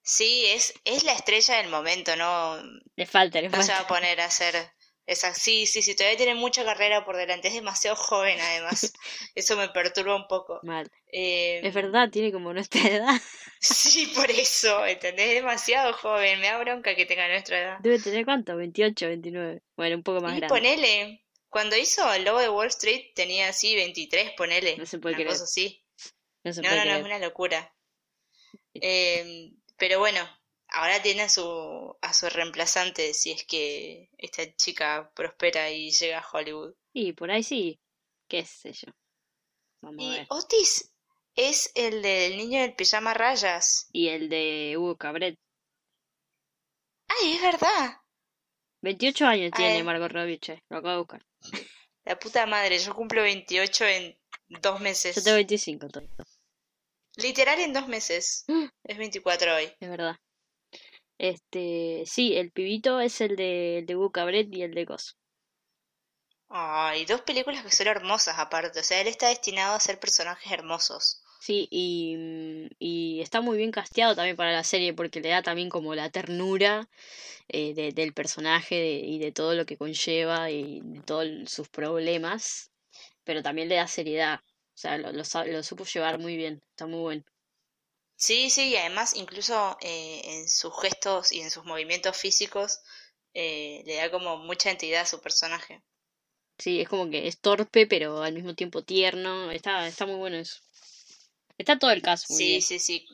Sí, 0.02 0.46
es, 0.46 0.72
es 0.84 1.04
la 1.04 1.12
estrella 1.12 1.56
del 1.56 1.68
momento, 1.68 2.16
no, 2.16 2.56
Le 2.96 3.06
falta, 3.06 3.40
le 3.40 3.48
no 3.48 3.62
se 3.62 3.72
va 3.72 3.78
a 3.80 3.84
falta. 3.84 3.94
poner 3.94 4.20
a 4.20 4.26
hacer 4.26 4.54
esa. 5.04 5.34
Sí, 5.34 5.66
sí, 5.66 5.82
sí, 5.82 5.94
todavía 5.94 6.16
tiene 6.16 6.34
mucha 6.34 6.64
carrera 6.64 7.04
por 7.04 7.16
delante, 7.16 7.48
es 7.48 7.54
demasiado 7.54 7.96
joven 7.96 8.40
además. 8.40 8.92
Eso 9.34 9.56
me 9.56 9.68
perturba 9.68 10.16
un 10.16 10.28
poco. 10.28 10.60
Mal. 10.62 10.90
Eh, 11.12 11.60
Es 11.62 11.74
verdad, 11.74 12.08
tiene 12.10 12.32
como 12.32 12.52
nuestra 12.54 12.80
edad. 12.88 13.20
sí, 13.60 14.06
por 14.14 14.30
eso, 14.30 14.84
¿entendés? 14.86 15.28
Es 15.28 15.34
demasiado 15.36 15.92
joven, 15.94 16.40
me 16.40 16.46
da 16.46 16.58
bronca 16.58 16.94
que 16.94 17.06
tenga 17.06 17.28
nuestra 17.28 17.60
edad. 17.60 17.78
Debe 17.80 17.98
tener 17.98 18.24
cuánto, 18.24 18.56
28, 18.56 19.06
29. 19.08 19.62
Bueno, 19.76 19.96
un 19.96 20.02
poco 20.02 20.20
más 20.20 20.36
Y 20.36 20.40
grande. 20.40 20.48
ponele, 20.48 21.24
cuando 21.48 21.76
hizo 21.76 22.12
El 22.12 22.24
Lobo 22.24 22.38
de 22.40 22.48
Wall 22.50 22.68
Street 22.68 23.12
tenía 23.14 23.48
así 23.48 23.74
23, 23.74 24.32
ponele, 24.36 24.76
No 24.76 24.86
se 24.86 24.98
puede 24.98 25.14
una 25.14 25.24
creer. 25.24 25.28
cosa 25.32 25.44
así. 25.44 25.84
No 26.44 26.52
se 26.52 26.62
No, 26.62 26.68
puede 26.68 26.80
no, 26.80 26.84
no, 26.84 26.90
es 26.92 27.02
creer. 27.02 27.04
una 27.04 27.18
locura. 27.18 27.74
Eh, 28.74 29.52
pero 29.78 29.98
bueno, 29.98 30.20
ahora 30.68 31.00
tiene 31.02 31.22
a 31.22 31.28
su, 31.28 31.96
a 32.00 32.12
su 32.12 32.28
reemplazante 32.28 33.14
si 33.14 33.32
es 33.32 33.44
que 33.44 34.10
esta 34.18 34.54
chica 34.56 35.10
prospera 35.14 35.70
y 35.70 35.90
llega 35.90 36.18
a 36.20 36.28
Hollywood. 36.30 36.74
Y 36.92 37.12
por 37.12 37.30
ahí 37.30 37.42
sí, 37.42 37.80
qué 38.28 38.44
sé 38.44 38.72
yo. 38.72 38.88
Vamos 39.82 40.04
a 40.04 40.08
Y 40.08 40.18
ver. 40.18 40.26
Otis 40.30 40.92
es 41.36 41.70
el 41.74 42.02
del 42.02 42.36
niño 42.36 42.60
del 42.62 42.74
pijama 42.74 43.14
rayas. 43.14 43.88
Y 43.92 44.08
el 44.08 44.28
de 44.28 44.74
Hugo 44.76 44.96
Cabret. 44.96 45.38
¡Ay, 47.08 47.34
es 47.34 47.42
verdad! 47.42 48.00
28 48.82 49.26
años 49.26 49.52
tiene. 49.54 49.82
Margot 49.84 50.10
Robbie, 50.10 50.38
che. 50.38 50.62
Lo 50.68 50.78
acabo 50.78 50.92
de 50.92 50.98
buscar. 50.98 51.26
La 52.04 52.18
puta 52.18 52.46
madre, 52.46 52.78
yo 52.78 52.94
cumplo 52.94 53.22
28 53.22 53.84
en 53.84 54.18
dos 54.48 54.78
Yo 54.78 54.84
meses. 54.84 55.24
tengo 55.24 55.36
25 55.36 55.88
todavía. 55.88 56.14
Literal 57.16 57.60
en 57.60 57.72
dos 57.72 57.88
meses. 57.88 58.44
Es 58.84 58.98
24 58.98 59.54
hoy. 59.56 59.72
Es 59.80 59.88
verdad. 59.90 60.16
Este, 61.18 62.04
sí, 62.06 62.36
el 62.36 62.52
pibito 62.52 63.00
es 63.00 63.20
el 63.20 63.36
de, 63.36 63.78
el 63.78 63.86
de 63.86 63.96
Hugo 63.96 64.12
Cabret 64.12 64.48
y 64.52 64.62
el 64.62 64.74
de 64.74 64.84
Ghost. 64.84 65.16
Ay, 66.48 67.04
dos 67.06 67.22
películas 67.22 67.64
que 67.64 67.72
son 67.72 67.88
hermosas 67.88 68.38
aparte. 68.38 68.80
O 68.80 68.82
sea, 68.84 69.00
él 69.00 69.08
está 69.08 69.28
destinado 69.28 69.74
a 69.74 69.80
ser 69.80 69.98
personajes 69.98 70.52
hermosos. 70.52 71.22
Sí, 71.38 71.68
y, 71.70 72.16
mm, 72.16 72.68
y 72.78 73.20
está 73.20 73.40
muy 73.40 73.56
bien 73.58 73.70
casteado 73.70 74.14
también 74.16 74.36
para 74.36 74.52
la 74.52 74.64
serie 74.64 74.94
porque 74.94 75.20
le 75.20 75.28
da 75.30 75.42
también 75.42 75.68
como 75.68 75.94
la 75.94 76.10
ternura 76.10 76.88
eh, 77.48 77.74
de- 77.74 77.92
del 77.92 78.14
personaje 78.14 78.76
de- 78.76 78.98
y 79.00 79.18
de 79.18 79.32
todo 79.32 79.54
lo 79.54 79.66
que 79.66 79.76
conlleva 79.78 80.50
y 80.50 80.80
de 80.82 81.02
todos 81.02 81.28
sus 81.50 81.68
problemas, 81.68 82.72
pero 83.24 83.42
también 83.42 83.68
le 83.68 83.76
da 83.76 83.88
seriedad. 83.88 84.40
O 84.44 84.78
sea, 84.78 84.98
lo, 84.98 85.12
lo, 85.12 85.22
lo 85.46 85.62
supo 85.64 85.84
llevar 85.86 86.18
muy 86.20 86.36
bien, 86.36 86.62
está 86.70 86.86
muy 86.86 87.00
bueno. 87.00 87.24
Sí, 88.16 88.50
sí, 88.50 88.68
y 88.68 88.76
además 88.76 89.14
incluso 89.14 89.78
eh, 89.80 90.20
en 90.24 90.48
sus 90.50 90.70
gestos 90.82 91.32
y 91.32 91.40
en 91.40 91.50
sus 91.50 91.64
movimientos 91.64 92.14
físicos 92.16 92.80
eh, 93.32 93.82
le 93.86 93.96
da 93.96 94.10
como 94.10 94.36
mucha 94.36 94.70
entidad 94.70 95.02
a 95.02 95.06
su 95.06 95.20
personaje. 95.22 95.82
Sí, 96.58 96.80
es 96.82 96.88
como 96.88 97.08
que 97.10 97.28
es 97.28 97.40
torpe, 97.40 97.86
pero 97.86 98.22
al 98.22 98.34
mismo 98.34 98.54
tiempo 98.54 98.82
tierno. 98.82 99.50
Está, 99.50 99.86
está 99.86 100.04
muy 100.06 100.16
bueno 100.16 100.36
eso. 100.36 100.60
Está 101.58 101.78
todo 101.78 101.90
el 101.90 102.00
caso 102.02 102.32
muy 102.32 102.44
Sí, 102.44 102.46
bien. 102.46 102.62
sí, 102.62 102.78
sí. 102.78 103.06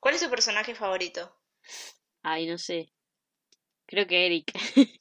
¿Cuál 0.00 0.16
es 0.16 0.22
su 0.22 0.30
personaje 0.30 0.74
favorito? 0.74 1.36
Ay, 2.22 2.46
no 2.46 2.58
sé. 2.58 2.92
Creo 3.86 4.06
que 4.06 4.26
Eric. 4.26 4.52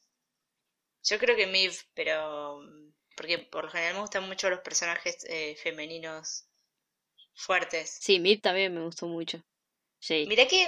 Yo 1.04 1.17
creo 1.17 1.36
que 1.36 1.48
Miv, 1.48 1.74
pero 1.96 2.60
mm, 2.60 2.93
porque 3.15 3.39
por 3.39 3.65
lo 3.65 3.72
general 3.72 3.96
me 3.96 4.02
gustan 4.02 4.28
mucho 4.28 4.48
los 4.52 4.60
personajes 4.60 5.26
eh, 5.28 5.56
femeninos 5.63 6.46
fuertes. 7.36 8.06
Sí, 8.06 8.20
Mid 8.20 8.41
también 8.41 8.74
me 8.74 8.82
gustó 8.84 9.06
mucho. 9.08 9.43
Sí, 10.08 10.22
Mirá 10.30 10.43
que 10.48 10.60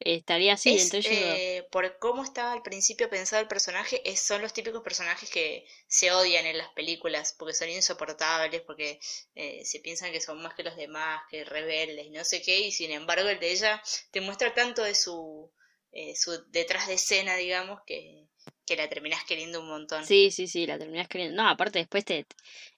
estaría 0.00 0.54
así 0.54 0.78
es 0.78 0.82
entre 0.82 1.00
ellos 1.00 1.18
dos. 1.20 1.42
eh, 1.42 1.66
por 1.70 1.98
cómo 1.98 2.22
estaba 2.24 2.52
al 2.52 2.62
principio 2.62 3.08
pensado 3.10 3.42
el 3.42 3.48
personaje, 3.48 4.00
es, 4.10 4.20
son 4.20 4.42
los 4.42 4.52
típicos 4.52 4.82
personajes 4.82 5.30
que 5.30 5.66
se 5.86 6.10
odian 6.12 6.46
en 6.46 6.58
las 6.58 6.70
películas 6.70 7.34
porque 7.38 7.54
son 7.54 7.68
insoportables, 7.68 8.62
porque 8.62 8.98
eh, 9.34 9.64
se 9.64 9.80
piensan 9.80 10.12
que 10.12 10.20
son 10.20 10.42
más 10.42 10.54
que 10.54 10.62
los 10.64 10.76
demás, 10.76 11.22
que 11.30 11.44
rebeldes 11.44 12.10
no 12.10 12.24
sé 12.24 12.42
qué, 12.42 12.60
y 12.60 12.72
sin 12.72 12.90
embargo 12.92 13.28
el 13.28 13.40
de 13.40 13.52
ella 13.52 13.82
te 14.10 14.20
muestra 14.20 14.54
tanto 14.54 14.82
de 14.82 14.94
su, 14.94 15.50
eh, 15.92 16.14
su 16.16 16.30
detrás 16.50 16.86
de 16.88 16.94
escena, 16.94 17.36
digamos, 17.36 17.80
que, 17.86 18.26
que 18.66 18.76
la 18.76 18.88
terminás 18.88 19.24
queriendo 19.24 19.60
un 19.60 19.68
montón. 19.68 20.04
Sí, 20.04 20.30
sí, 20.30 20.46
sí, 20.46 20.66
la 20.66 20.78
terminás 20.78 21.08
queriendo. 21.08 21.42
No, 21.42 21.48
aparte 21.48 21.78
después 21.80 22.04
te 22.04 22.26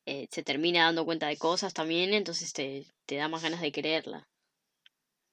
eh, 0.06 0.28
se 0.30 0.42
termina 0.42 0.84
dando 0.84 1.04
cuenta 1.04 1.26
de 1.28 1.36
cosas 1.36 1.74
también, 1.74 2.14
entonces 2.14 2.52
te, 2.52 2.86
te 3.06 3.16
da 3.16 3.28
más 3.28 3.42
ganas 3.42 3.60
de 3.60 3.72
quererla. 3.72 4.28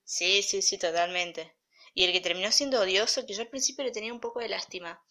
Sí, 0.04 0.44
sí, 0.44 0.62
sí, 0.62 0.78
totalmente. 0.78 1.56
Y 1.94 2.04
el 2.04 2.12
que 2.12 2.22
terminó 2.22 2.52
siendo 2.52 2.82
odioso, 2.82 3.26
que 3.26 3.34
yo 3.34 3.42
al 3.42 3.50
principio 3.50 3.84
le 3.84 3.92
tenía 3.92 4.14
un 4.14 4.20
poco 4.20 4.40
de 4.40 4.50
lástima, 4.50 5.02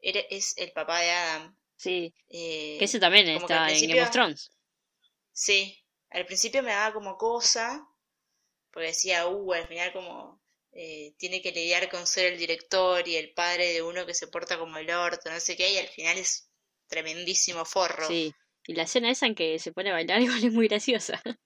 era, 0.00 0.20
es 0.30 0.56
el 0.56 0.72
papá 0.72 1.00
de 1.00 1.10
Adam. 1.10 1.56
Sí. 1.76 2.14
Eh, 2.28 2.76
que 2.78 2.84
ese 2.86 2.98
también 2.98 3.28
está 3.28 3.70
en 3.70 3.88
Game 3.88 4.02
of 4.02 4.10
Thrones. 4.10 4.50
Sí, 5.32 5.84
al 6.10 6.24
principio 6.24 6.62
me 6.62 6.70
daba 6.70 6.94
como 6.94 7.18
cosa, 7.18 7.86
porque 8.70 8.88
decía, 8.88 9.26
uh, 9.26 9.52
al 9.52 9.68
final 9.68 9.92
como 9.92 10.40
eh, 10.72 11.14
tiene 11.18 11.42
que 11.42 11.52
lidiar 11.52 11.88
con 11.90 12.06
ser 12.06 12.32
el 12.32 12.38
director 12.38 13.06
y 13.06 13.16
el 13.16 13.32
padre 13.32 13.72
de 13.72 13.82
uno 13.82 14.06
que 14.06 14.14
se 14.14 14.28
porta 14.28 14.58
como 14.58 14.78
el 14.78 14.90
orto, 14.90 15.30
no 15.30 15.40
sé 15.40 15.56
qué, 15.56 15.72
y 15.72 15.78
al 15.78 15.88
final 15.88 16.18
es 16.18 16.50
tremendísimo 16.86 17.64
forro. 17.64 18.06
Sí. 18.08 18.32
Y 18.66 18.74
la 18.74 18.82
escena 18.82 19.10
esa 19.10 19.26
en 19.26 19.34
que 19.34 19.58
se 19.58 19.72
pone 19.72 19.90
a 19.90 19.94
bailar 19.94 20.20
igual 20.22 20.44
es 20.44 20.52
muy 20.52 20.68
graciosa. 20.68 21.22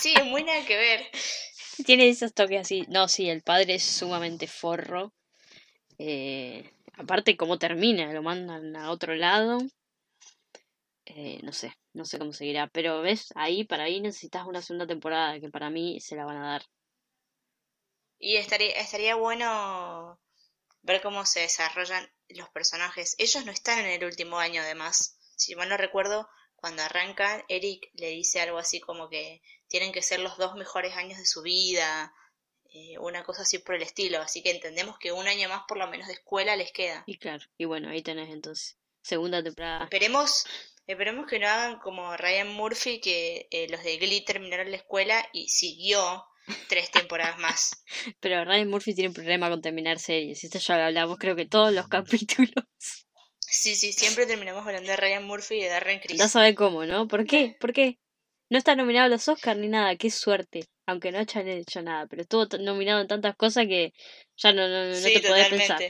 Sí, 0.00 0.14
es 0.16 0.24
muy 0.26 0.44
nada 0.44 0.64
que 0.64 0.76
ver. 0.76 1.10
Tiene 1.86 2.08
esos 2.08 2.32
toques 2.34 2.60
así. 2.60 2.84
No, 2.88 3.08
sí, 3.08 3.28
el 3.28 3.42
padre 3.42 3.74
es 3.74 3.84
sumamente 3.84 4.46
forro. 4.46 5.12
Eh, 5.98 6.70
aparte, 6.94 7.36
cómo 7.36 7.58
termina, 7.58 8.12
lo 8.12 8.22
mandan 8.22 8.76
a 8.76 8.90
otro 8.90 9.14
lado. 9.14 9.58
Eh, 11.06 11.40
no 11.42 11.52
sé, 11.52 11.74
no 11.92 12.04
sé 12.04 12.18
cómo 12.18 12.32
seguirá. 12.32 12.68
Pero 12.68 13.02
ves, 13.02 13.32
ahí 13.34 13.64
para 13.64 13.84
ahí 13.84 14.00
necesitas 14.00 14.46
una 14.46 14.62
segunda 14.62 14.86
temporada 14.86 15.40
que 15.40 15.50
para 15.50 15.70
mí 15.70 16.00
se 16.00 16.16
la 16.16 16.24
van 16.24 16.38
a 16.38 16.48
dar. 16.52 16.62
Y 18.18 18.36
estaría, 18.36 18.72
estaría 18.78 19.16
bueno 19.16 20.18
ver 20.82 21.02
cómo 21.02 21.26
se 21.26 21.40
desarrollan 21.40 22.08
los 22.28 22.48
personajes. 22.50 23.14
Ellos 23.18 23.44
no 23.44 23.52
están 23.52 23.80
en 23.80 23.86
el 23.86 24.04
último 24.04 24.38
año, 24.38 24.62
además. 24.62 25.18
Si 25.36 25.54
mal 25.54 25.68
no 25.68 25.76
recuerdo, 25.76 26.28
cuando 26.64 26.82
arrancan, 26.82 27.44
Eric 27.48 27.90
le 27.92 28.08
dice 28.08 28.40
algo 28.40 28.56
así 28.56 28.80
como 28.80 29.10
que 29.10 29.42
tienen 29.68 29.92
que 29.92 30.00
ser 30.00 30.20
los 30.20 30.38
dos 30.38 30.54
mejores 30.54 30.96
años 30.96 31.18
de 31.18 31.26
su 31.26 31.42
vida, 31.42 32.10
eh, 32.72 32.96
una 33.00 33.22
cosa 33.22 33.42
así 33.42 33.58
por 33.58 33.74
el 33.74 33.82
estilo. 33.82 34.18
Así 34.22 34.42
que 34.42 34.50
entendemos 34.50 34.96
que 34.98 35.12
un 35.12 35.28
año 35.28 35.46
más 35.50 35.64
por 35.68 35.76
lo 35.76 35.86
menos 35.88 36.06
de 36.06 36.14
escuela 36.14 36.56
les 36.56 36.72
queda. 36.72 37.04
Y 37.06 37.18
claro, 37.18 37.44
y 37.58 37.66
bueno, 37.66 37.90
ahí 37.90 38.00
tenés 38.00 38.30
entonces. 38.30 38.78
Segunda 39.02 39.42
temporada. 39.42 39.84
Esperemos, 39.84 40.46
esperemos 40.86 41.26
que 41.26 41.38
no 41.38 41.48
hagan 41.48 41.78
como 41.80 42.16
Ryan 42.16 42.48
Murphy, 42.48 42.98
que 42.98 43.46
eh, 43.50 43.68
los 43.68 43.84
de 43.84 43.98
Glee 43.98 44.24
terminaron 44.24 44.70
la 44.70 44.78
escuela 44.78 45.28
y 45.34 45.50
siguió 45.50 46.24
tres 46.70 46.90
temporadas 46.90 47.38
más. 47.38 47.84
Pero 48.20 48.42
Ryan 48.46 48.70
Murphy 48.70 48.94
tiene 48.94 49.08
un 49.08 49.14
problema 49.14 49.50
con 49.50 49.60
terminar 49.60 49.98
series. 49.98 50.42
Esto 50.42 50.58
ya 50.58 50.78
lo 50.78 50.84
hablamos, 50.84 51.18
creo 51.18 51.36
que 51.36 51.44
todos 51.44 51.74
los 51.74 51.88
capítulos. 51.88 53.03
Sí, 53.54 53.76
sí, 53.76 53.92
siempre 53.92 54.26
terminamos 54.26 54.66
hablando 54.66 54.90
de 54.90 54.96
Ryan 54.96 55.24
Murphy 55.24 55.54
y 55.56 55.62
de 55.62 55.68
Darren 55.68 56.00
Criss. 56.00 56.18
Ya 56.18 56.28
sabe 56.28 56.54
cómo, 56.56 56.84
¿no? 56.84 57.06
¿Por 57.06 57.24
qué? 57.24 57.56
¿Por 57.60 57.72
qué? 57.72 57.98
No 58.50 58.58
está 58.58 58.74
nominado 58.74 59.06
a 59.06 59.08
los 59.08 59.28
Oscars 59.28 59.58
ni 59.58 59.68
nada, 59.68 59.96
qué 59.96 60.10
suerte. 60.10 60.64
Aunque 60.86 61.12
no 61.12 61.18
hayan 61.18 61.48
hecho 61.48 61.80
nada, 61.80 62.06
pero 62.06 62.22
estuvo 62.22 62.44
nominado 62.58 63.00
en 63.00 63.08
tantas 63.08 63.36
cosas 63.36 63.66
que 63.66 63.94
ya 64.36 64.52
no, 64.52 64.68
no, 64.68 64.86
no 64.88 64.94
Sí, 64.96 65.14
te 65.14 65.28
podés 65.28 65.48
pensar. 65.48 65.80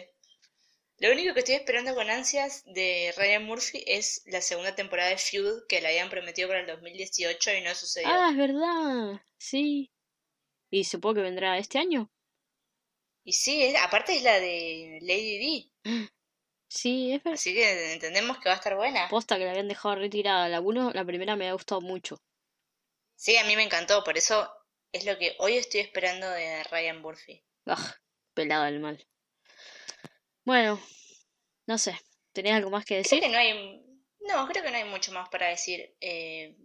Lo 0.99 1.11
único 1.11 1.35
que 1.35 1.41
estoy 1.41 1.57
esperando 1.57 1.95
con 1.95 2.09
ansias 2.09 2.63
de 2.67 3.13
Ryan 3.17 3.45
Murphy 3.45 3.83
es 3.87 4.23
la 4.27 4.41
segunda 4.41 4.77
temporada 4.77 5.11
de 5.11 5.19
Feud 5.19 5.63
que 5.69 5.81
le 5.81 5.89
habían 5.89 6.11
prometido 6.11 6.49
para 6.49 6.61
el 6.61 6.67
2018 6.67 7.53
y 7.55 7.63
no 7.63 7.75
sucedió. 7.75 8.09
Ah, 8.09 8.29
es 8.31 8.37
verdad. 8.37 9.21
Sí. 9.37 9.91
Y 10.71 10.85
supongo 10.85 11.17
que 11.17 11.23
vendrá 11.23 11.59
este 11.59 11.79
año. 11.79 12.11
Y 13.25 13.33
sí, 13.33 13.63
es- 13.65 13.77
aparte 13.83 14.15
es 14.17 14.23
la 14.23 14.39
de 14.39 14.99
Lady 15.03 15.73
Sí, 16.69 17.13
es 17.13 17.23
verdad. 17.23 17.35
así 17.35 17.55
que 17.55 17.93
entendemos 17.95 18.39
que 18.39 18.49
va 18.49 18.55
a 18.55 18.59
estar 18.59 18.75
buena. 18.77 19.09
Posta 19.09 19.39
que 19.39 19.45
la 19.45 19.51
habían 19.53 19.69
dejado 19.69 19.95
retirada. 19.97 20.49
La 20.49 20.61
uno, 20.61 20.91
la 20.93 21.05
primera 21.05 21.37
me 21.37 21.49
ha 21.49 21.53
gustado 21.53 21.81
mucho. 21.81 22.21
Sí, 23.17 23.37
a 23.37 23.45
mí 23.45 23.57
me 23.57 23.63
encantó, 23.63 24.03
por 24.05 24.17
eso 24.19 24.51
es 24.93 25.05
lo 25.05 25.17
que 25.19 25.35
hoy 25.39 25.57
estoy 25.57 25.81
esperando 25.81 26.29
de 26.31 26.63
Ryan 26.65 27.01
Murphy. 27.01 27.43
Ah, 27.67 27.97
pelado 28.35 28.65
al 28.65 28.81
mal. 28.81 29.07
Bueno, 30.45 30.81
no 31.67 31.79
sé. 31.79 31.99
¿Tenés 32.33 32.55
algo 32.55 32.71
más 32.71 32.85
que 32.85 33.01
Creo 33.03 33.03
decir? 33.03 33.21
que 33.21 33.29
no 33.29 33.39
hay, 33.39 33.83
no, 34.21 34.47
creo 34.49 34.63
que 34.63 34.71
no 34.71 34.77
hay 34.77 34.85
mucho 34.85 35.13
más 35.13 35.29
para 35.29 35.49
decir. 35.49 35.97
Eh, 36.01 36.57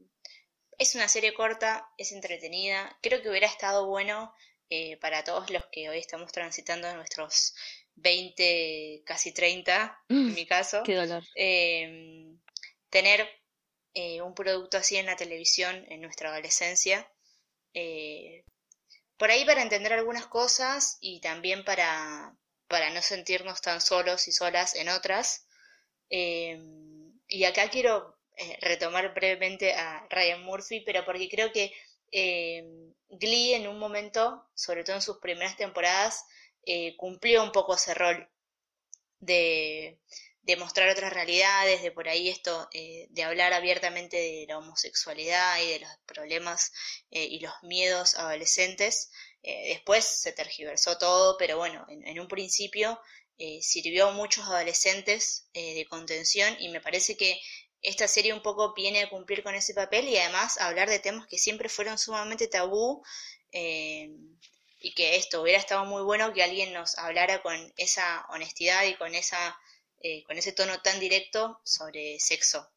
es 0.77 0.95
una 0.95 1.07
serie 1.07 1.33
corta, 1.33 1.89
es 1.97 2.11
entretenida. 2.11 2.97
Creo 3.01 3.21
que 3.21 3.29
hubiera 3.29 3.47
estado 3.47 3.87
bueno 3.87 4.33
eh, 4.69 4.97
para 4.97 5.23
todos 5.23 5.49
los 5.49 5.65
que 5.71 5.89
hoy 5.89 5.99
estamos 5.99 6.31
transitando 6.31 6.93
nuestros 6.95 7.53
20, 8.01 9.03
casi 9.05 9.31
30, 9.33 9.97
en 10.09 10.33
mi 10.33 10.45
caso, 10.45 10.83
Qué 10.83 10.95
dolor. 10.95 11.23
eh, 11.35 12.35
tener 12.89 13.27
eh, 13.93 14.21
un 14.21 14.33
producto 14.33 14.77
así 14.77 14.97
en 14.97 15.05
la 15.05 15.15
televisión 15.15 15.85
en 15.89 16.01
nuestra 16.01 16.29
adolescencia. 16.31 17.09
eh, 17.73 18.43
por 19.17 19.29
ahí 19.31 19.43
para 19.45 19.61
entender 19.61 19.91
algunas 19.91 20.27
cosas 20.27 20.97
y 21.01 21.19
también 21.19 21.65
para, 21.65 22.33
para 22.69 22.89
no 22.91 23.01
sentirnos 23.01 23.61
tan 23.61 23.81
solos 23.81 24.27
y 24.29 24.31
solas 24.31 24.75
en 24.75 24.87
otras. 24.87 25.45
Eh, 26.09 26.57
y 27.27 27.43
acá 27.43 27.69
quiero 27.69 28.17
eh, 28.37 28.57
retomar 28.61 29.13
brevemente 29.13 29.73
a 29.73 30.07
Ryan 30.09 30.41
Murphy, 30.43 30.79
pero 30.85 31.03
porque 31.03 31.27
creo 31.27 31.51
que 31.51 31.73
eh, 32.13 32.63
Glee 33.09 33.55
en 33.55 33.67
un 33.67 33.77
momento, 33.77 34.47
sobre 34.55 34.85
todo 34.85 34.95
en 34.95 35.01
sus 35.01 35.17
primeras 35.17 35.57
temporadas, 35.57 36.23
eh, 36.71 36.95
cumplió 36.97 37.41
un 37.41 37.51
poco 37.51 37.73
ese 37.73 37.95
rol 37.95 38.29
de, 39.19 39.97
de 40.43 40.55
mostrar 40.55 40.87
otras 40.87 41.11
realidades, 41.11 41.81
de 41.81 41.91
por 41.91 42.07
ahí 42.07 42.29
esto, 42.29 42.69
eh, 42.73 43.07
de 43.09 43.23
hablar 43.23 43.53
abiertamente 43.53 44.17
de 44.17 44.45
la 44.47 44.59
homosexualidad 44.59 45.59
y 45.63 45.67
de 45.67 45.79
los 45.79 45.89
problemas 46.05 46.71
eh, 47.09 47.23
y 47.25 47.39
los 47.39 47.53
miedos 47.63 48.13
adolescentes. 48.13 49.09
Después 49.41 50.05
se 50.05 50.31
tergiversó 50.31 50.99
todo, 50.99 51.37
pero 51.39 51.57
bueno, 51.57 51.83
en, 51.89 52.19
un 52.19 52.27
principio 52.27 52.99
sirvió 53.61 54.09
a 54.09 54.11
muchos 54.11 54.45
adolescentes 54.45 55.47
de 55.53 55.87
contención 55.89 56.55
y 56.59 56.67
me 56.69 56.81
parece 56.81 57.15
que 57.15 57.39
esta 57.81 58.07
serie 58.07 58.33
un 58.33 58.43
poco 58.43 58.73
viene 58.75 59.01
a 59.01 59.09
cumplir 59.09 59.41
con 59.41 59.55
ese 59.55 59.73
papel 59.73 60.09
y 60.09 60.17
además 60.17 60.59
hablar 60.59 60.89
de 60.89 60.99
temas 60.99 61.25
que 61.25 61.39
siempre 61.39 61.69
fueron 61.69 61.97
sumamente 61.97 62.47
tabú 62.47 63.01
y 64.79 64.93
que 64.93 65.15
esto 65.17 65.41
hubiera 65.41 65.59
estado 65.59 65.85
muy 65.85 66.03
bueno 66.03 66.33
que 66.33 66.43
alguien 66.43 66.73
nos 66.73 66.97
hablara 66.97 67.41
con 67.41 67.73
esa 67.77 68.25
honestidad 68.29 68.85
y 68.85 68.95
con 68.95 69.13
esa 69.15 69.57
eh, 70.01 70.23
con 70.23 70.37
ese 70.37 70.53
tono 70.53 70.81
tan 70.81 70.99
directo 70.99 71.59
sobre 71.65 72.19
sexo. 72.19 72.69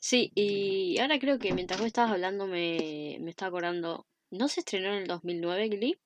Sí, 0.00 0.32
y 0.34 0.98
ahora 0.98 1.18
creo 1.20 1.38
que 1.38 1.52
mientras 1.52 1.78
vos 1.78 1.86
estabas 1.86 2.12
hablando 2.12 2.46
me, 2.46 3.16
me 3.20 3.30
estaba 3.30 3.48
acordando. 3.50 4.06
¿No 4.30 4.48
se 4.48 4.60
estrenó 4.60 4.88
en 4.88 5.02
el 5.02 5.06
2009 5.06 5.68
Glee? 5.68 5.98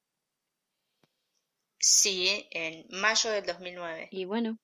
Sí, 1.79 2.47
en 2.51 2.87
mayo 2.91 3.31
del 3.31 3.45
2009. 3.45 4.09
Y 4.11 4.25
bueno, 4.27 4.59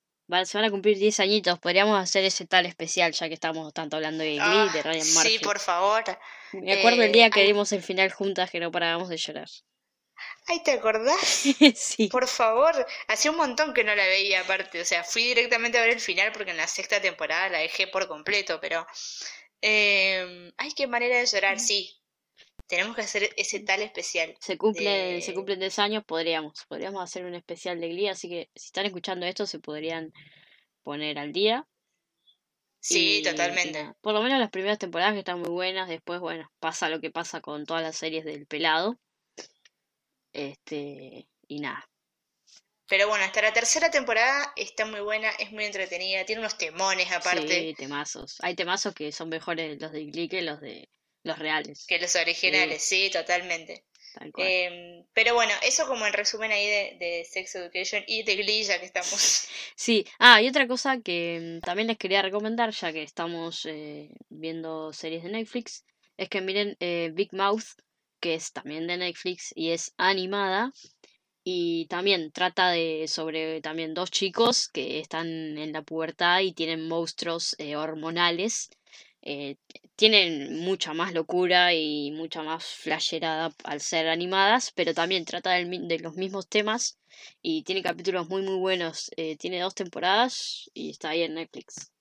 se 0.45 0.57
van 0.57 0.65
a 0.65 0.71
cumplir 0.71 0.97
10 0.97 1.19
añitos. 1.19 1.59
Podríamos 1.59 1.99
hacer 1.99 2.23
ese 2.23 2.45
tal 2.45 2.65
especial, 2.65 3.11
ya 3.11 3.27
que 3.27 3.33
estamos 3.33 3.73
tanto 3.73 3.97
hablando 3.97 4.23
de 4.23 4.35
Glee, 4.35 4.41
Ah, 4.41 4.69
de 4.73 4.81
Ryan 4.83 5.07
Murphy. 5.13 5.29
sí, 5.29 5.39
por 5.39 5.59
favor. 5.59 6.03
Me 6.53 6.73
acuerdo 6.73 7.01
el 7.03 7.09
Eh, 7.09 7.13
día 7.13 7.29
que 7.29 7.43
vimos 7.45 7.71
el 7.73 7.81
final 7.83 8.11
juntas 8.11 8.49
que 8.51 8.59
no 8.59 8.71
parábamos 8.71 9.09
de 9.09 9.17
llorar. 9.17 9.49
Ay, 10.47 10.63
¿te 10.63 10.71
acordás? 10.71 11.19
sí. 11.75 12.07
Por 12.09 12.27
favor, 12.27 12.85
hacía 13.07 13.31
un 13.31 13.37
montón 13.37 13.73
que 13.73 13.83
no 13.83 13.95
la 13.95 14.05
veía 14.05 14.41
aparte, 14.41 14.81
o 14.81 14.85
sea, 14.85 15.03
fui 15.03 15.23
directamente 15.23 15.77
a 15.77 15.81
ver 15.81 15.91
el 15.91 15.99
final 16.01 16.31
porque 16.31 16.51
en 16.51 16.57
la 16.57 16.67
sexta 16.67 17.01
temporada 17.01 17.49
la 17.49 17.59
dejé 17.59 17.87
por 17.87 18.07
completo, 18.07 18.59
pero... 18.59 18.85
eh, 19.61 20.51
ay, 20.57 20.71
qué 20.75 20.87
manera 20.87 21.17
de 21.17 21.25
llorar, 21.25 21.59
sí. 21.59 21.95
Tenemos 22.67 22.95
que 22.95 23.01
hacer 23.01 23.29
ese 23.35 23.61
tal 23.61 23.81
especial. 23.81 24.35
Se 24.39 24.57
cumple, 24.57 24.89
de- 24.89 25.21
se 25.21 25.33
cumplen 25.33 25.59
10 25.59 25.79
años, 25.79 26.03
podríamos. 26.05 26.65
Podríamos 26.67 27.03
hacer 27.03 27.25
un 27.25 27.35
especial 27.35 27.79
de 27.81 27.89
Glee, 27.89 28.09
así 28.09 28.29
que 28.29 28.49
si 28.55 28.67
están 28.67 28.85
escuchando 28.85 29.25
esto 29.25 29.47
se 29.47 29.59
podrían 29.59 30.13
poner 30.83 31.17
al 31.19 31.33
día. 31.33 31.67
Sí, 32.79 33.19
Y- 33.19 33.23
totalmente. 33.23 33.91
Por 34.01 34.13
lo 34.13 34.21
menos 34.21 34.39
las 34.39 34.51
primeras 34.51 34.77
temporadas 34.77 35.13
que 35.13 35.19
están 35.19 35.39
muy 35.39 35.49
buenas, 35.49 35.89
después, 35.89 36.19
bueno, 36.19 36.49
pasa 36.59 36.89
lo 36.89 37.01
que 37.01 37.11
pasa 37.11 37.41
con 37.41 37.65
todas 37.65 37.83
las 37.83 37.95
series 37.97 38.23
del 38.23 38.45
pelado. 38.47 38.97
Este, 40.33 41.27
y 41.47 41.59
nada. 41.59 41.89
Pero 42.87 43.07
bueno, 43.07 43.23
hasta 43.23 43.41
la 43.41 43.53
tercera 43.53 43.91
temporada 43.91 44.51
está 44.55 44.85
muy 44.85 45.01
buena, 45.01 45.29
es 45.31 45.51
muy 45.51 45.65
entretenida, 45.65 46.25
tiene 46.25 46.39
unos 46.41 46.57
temones 46.57 47.11
aparte 47.11 47.47
Sí, 47.47 47.73
temazos. 47.77 48.37
Hay 48.41 48.55
temazos 48.55 48.93
que 48.95 49.11
son 49.11 49.29
mejores 49.29 49.79
los 49.79 49.91
de 49.91 50.05
Glee 50.05 50.27
que 50.27 50.41
los 50.41 50.59
de 50.59 50.89
los 51.23 51.37
reales. 51.37 51.85
que 51.87 51.99
los 51.99 52.15
originales, 52.15 52.81
sí, 52.83 53.09
totalmente. 53.11 53.85
Eh, 54.37 55.05
pero 55.13 55.35
bueno, 55.35 55.53
eso 55.61 55.87
como 55.87 56.05
en 56.07 56.13
resumen 56.13 56.51
ahí 56.51 56.65
de, 56.65 56.97
de 56.99 57.25
Sex 57.29 57.55
Education 57.55 58.03
y 58.07 58.23
de 58.23 58.35
Glee, 58.37 58.63
ya 58.63 58.79
que 58.79 58.85
estamos. 58.87 59.47
Sí, 59.75 60.05
ah, 60.19 60.41
y 60.41 60.47
otra 60.49 60.67
cosa 60.67 60.99
que 61.01 61.59
mm, 61.59 61.65
también 61.65 61.87
les 61.87 61.97
quería 61.97 62.21
recomendar, 62.21 62.71
ya 62.71 62.91
que 62.91 63.03
estamos 63.03 63.65
eh, 63.65 64.09
viendo 64.29 64.91
series 64.93 65.23
de 65.23 65.29
Netflix, 65.29 65.85
es 66.17 66.27
que 66.29 66.41
miren 66.41 66.75
eh, 66.79 67.11
Big 67.13 67.33
Mouth, 67.33 67.63
que 68.19 68.35
es 68.35 68.51
también 68.53 68.87
de 68.87 68.97
Netflix 68.97 69.51
y 69.55 69.71
es 69.71 69.93
animada, 69.97 70.71
y 71.43 71.87
también 71.87 72.31
trata 72.31 72.69
de 72.71 73.07
sobre 73.07 73.61
también 73.61 73.93
dos 73.93 74.11
chicos 74.11 74.67
que 74.69 74.99
están 74.99 75.27
en 75.57 75.71
la 75.73 75.81
pubertad 75.81 76.41
y 76.41 76.53
tienen 76.53 76.87
monstruos 76.87 77.55
eh, 77.59 77.75
hormonales. 77.75 78.69
eh, 79.21 79.55
tienen 79.95 80.59
mucha 80.61 80.93
más 80.93 81.13
locura 81.13 81.73
y 81.73 82.11
mucha 82.11 82.41
más 82.43 82.65
flasherada 82.65 83.53
al 83.65 83.81
ser 83.81 84.07
animadas, 84.09 84.71
pero 84.75 84.93
también 84.93 85.25
trata 85.25 85.51
del 85.53 85.87
de 85.87 85.99
los 85.99 86.15
mismos 86.15 86.47
temas 86.47 86.97
y 87.41 87.63
tiene 87.63 87.83
capítulos 87.83 88.29
muy 88.29 88.41
muy 88.43 88.55
buenos. 88.55 89.11
eh, 89.17 89.35
tiene 89.37 89.59
dos 89.61 89.75
temporadas 89.75 90.69
y 90.73 90.91
está 90.91 91.09
ahí 91.09 91.23
en 91.23 91.35
Netflix. 91.35 91.91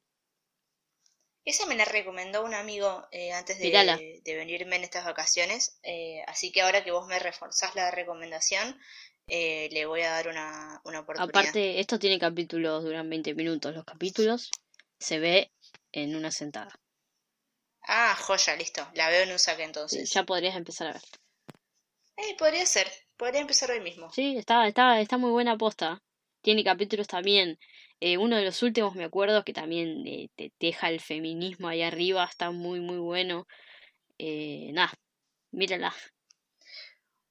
Esa 1.45 1.67
me 1.67 1.77
la 1.77 1.85
recomendó 1.85 2.45
un 2.45 2.55
amigo 2.55 3.07
eh, 3.11 3.33
antes 3.33 3.59
de, 3.59 4.23
venirme 4.25 4.77
en 4.77 4.85
estas 4.85 5.05
vacaciones, 5.05 5.79
eh, 5.83 6.23
así 6.27 6.53
que 6.53 6.61
ahora 6.61 6.85
que 6.85 6.91
vos 6.91 7.07
me 7.07 7.19
reforzás 7.19 7.75
la 7.75 7.91
recomendación, 7.91 8.79
eh, 9.29 9.69
le 9.73 9.87
voy 9.87 10.03
a 10.03 10.11
dar 10.11 10.29
una, 10.29 10.81
una 10.85 11.01
oportunidad. 11.01 11.29
Aparte, 11.29 11.81
esto 11.81 11.99
tiene 11.99 12.19
capítulos, 12.19 12.83
duran 12.83 13.09
20 13.09 13.35
minutos. 13.35 13.75
Los 13.75 13.85
capítulos 13.85 14.51
se 14.99 15.19
ve 15.19 15.53
en 15.93 16.17
una 16.17 16.31
sentada. 16.31 16.79
Ah, 17.83 18.17
joya, 18.19 18.57
listo. 18.57 18.87
La 18.95 19.09
veo 19.09 19.23
en 19.23 19.33
un 19.33 19.39
saque 19.39 19.63
entonces. 19.63 20.11
ya 20.11 20.25
podrías 20.25 20.57
empezar 20.57 20.89
a 20.89 20.93
ver. 20.93 21.03
Eh, 22.17 22.37
podría 22.39 22.67
ser. 22.67 22.91
Podría 23.17 23.41
empezar 23.41 23.71
hoy 23.71 23.81
mismo. 23.81 24.11
Sí, 24.13 24.37
está, 24.37 24.67
está, 24.67 25.01
está 25.01 25.19
muy 25.19 25.31
buena 25.31 25.57
posta. 25.57 26.03
Tiene 26.43 26.65
capítulos 26.65 27.07
también. 27.07 27.59
Eh, 28.01 28.19
uno 28.19 28.37
de 28.37 28.45
los 28.45 28.63
últimos 28.63 28.95
me 28.95 29.05
acuerdo 29.05 29.45
que 29.45 29.53
también 29.53 30.07
eh, 30.07 30.29
te 30.37 30.53
deja 30.61 30.89
el 30.89 31.01
feminismo 31.01 31.69
ahí 31.69 31.83
arriba. 31.83 32.25
Está 32.25 32.51
muy, 32.51 32.81
muy 32.81 32.99
bueno. 32.99 33.47
Eh, 34.19 34.71
nada, 34.73 34.93
mírala. 35.53 35.95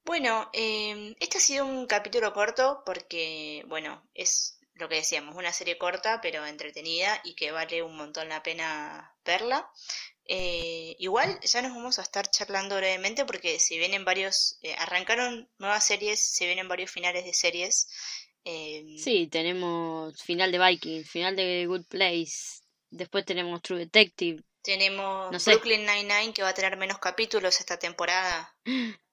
Bueno, 0.05 0.49
eh, 0.53 1.15
este 1.19 1.37
ha 1.37 1.41
sido 1.41 1.65
un 1.65 1.85
capítulo 1.85 2.33
corto 2.33 2.81
porque, 2.85 3.63
bueno, 3.67 4.07
es 4.13 4.59
lo 4.75 4.87
que 4.87 4.95
decíamos, 4.95 5.35
una 5.35 5.51
serie 5.51 5.77
corta 5.77 6.21
pero 6.21 6.45
entretenida 6.45 7.19
y 7.23 7.35
que 7.35 7.51
vale 7.51 7.83
un 7.83 7.97
montón 7.97 8.29
la 8.29 8.41
pena 8.43 9.15
verla. 9.25 9.69
Eh, 10.29 10.95
igual 10.99 11.39
ya 11.41 11.61
nos 11.61 11.73
vamos 11.73 11.99
a 11.99 12.03
estar 12.03 12.29
charlando 12.29 12.77
brevemente 12.77 13.25
porque 13.25 13.59
se 13.59 13.77
vienen 13.77 14.05
varios, 14.05 14.59
arrancaron 14.77 15.49
nuevas 15.57 15.85
series, 15.85 16.21
se 16.21 16.45
vienen 16.45 16.67
varios 16.67 16.91
finales 16.91 17.25
de 17.25 17.33
series. 17.33 17.89
Eh, 18.49 18.95
Sí, 18.97 19.27
tenemos 19.27 20.21
final 20.23 20.51
de 20.51 20.59
Vikings, 20.59 21.09
final 21.09 21.35
de 21.35 21.65
Good 21.67 21.85
Place. 21.85 22.61
Después 22.89 23.25
tenemos 23.25 23.61
True 23.61 23.79
Detective. 23.79 24.41
tenemos 24.61 25.31
No 25.31 25.39
sé. 25.39 25.51
Brooklyn 25.51 25.85
Nine-Nine 25.85 26.33
que 26.33 26.43
va 26.43 26.49
a 26.49 26.53
tener 26.53 26.77
menos 26.77 26.99
capítulos 26.99 27.59
esta 27.59 27.77
temporada. 27.77 28.55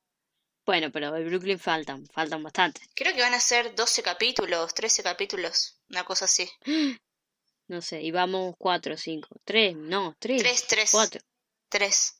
Bueno, 0.66 0.90
pero 0.90 1.12
de 1.12 1.24
Brooklyn 1.24 1.58
faltan, 1.58 2.06
faltan 2.06 2.42
bastante. 2.42 2.80
Creo 2.94 3.14
que 3.14 3.20
van 3.20 3.34
a 3.34 3.38
ser 3.40 3.74
12 3.74 4.02
capítulos, 4.02 4.72
13 4.72 5.02
capítulos, 5.02 5.78
una 5.90 6.04
cosa 6.04 6.24
así. 6.24 6.48
No 7.66 7.80
sé, 7.80 8.02
y 8.02 8.10
vamos 8.10 8.54
cuatro, 8.58 8.94
cinco, 8.96 9.40
tres, 9.42 9.74
no, 9.74 10.14
tres, 10.18 10.42
3, 10.42 10.66
3, 10.66 10.90
cuatro. 10.90 11.20
3. 11.70 12.14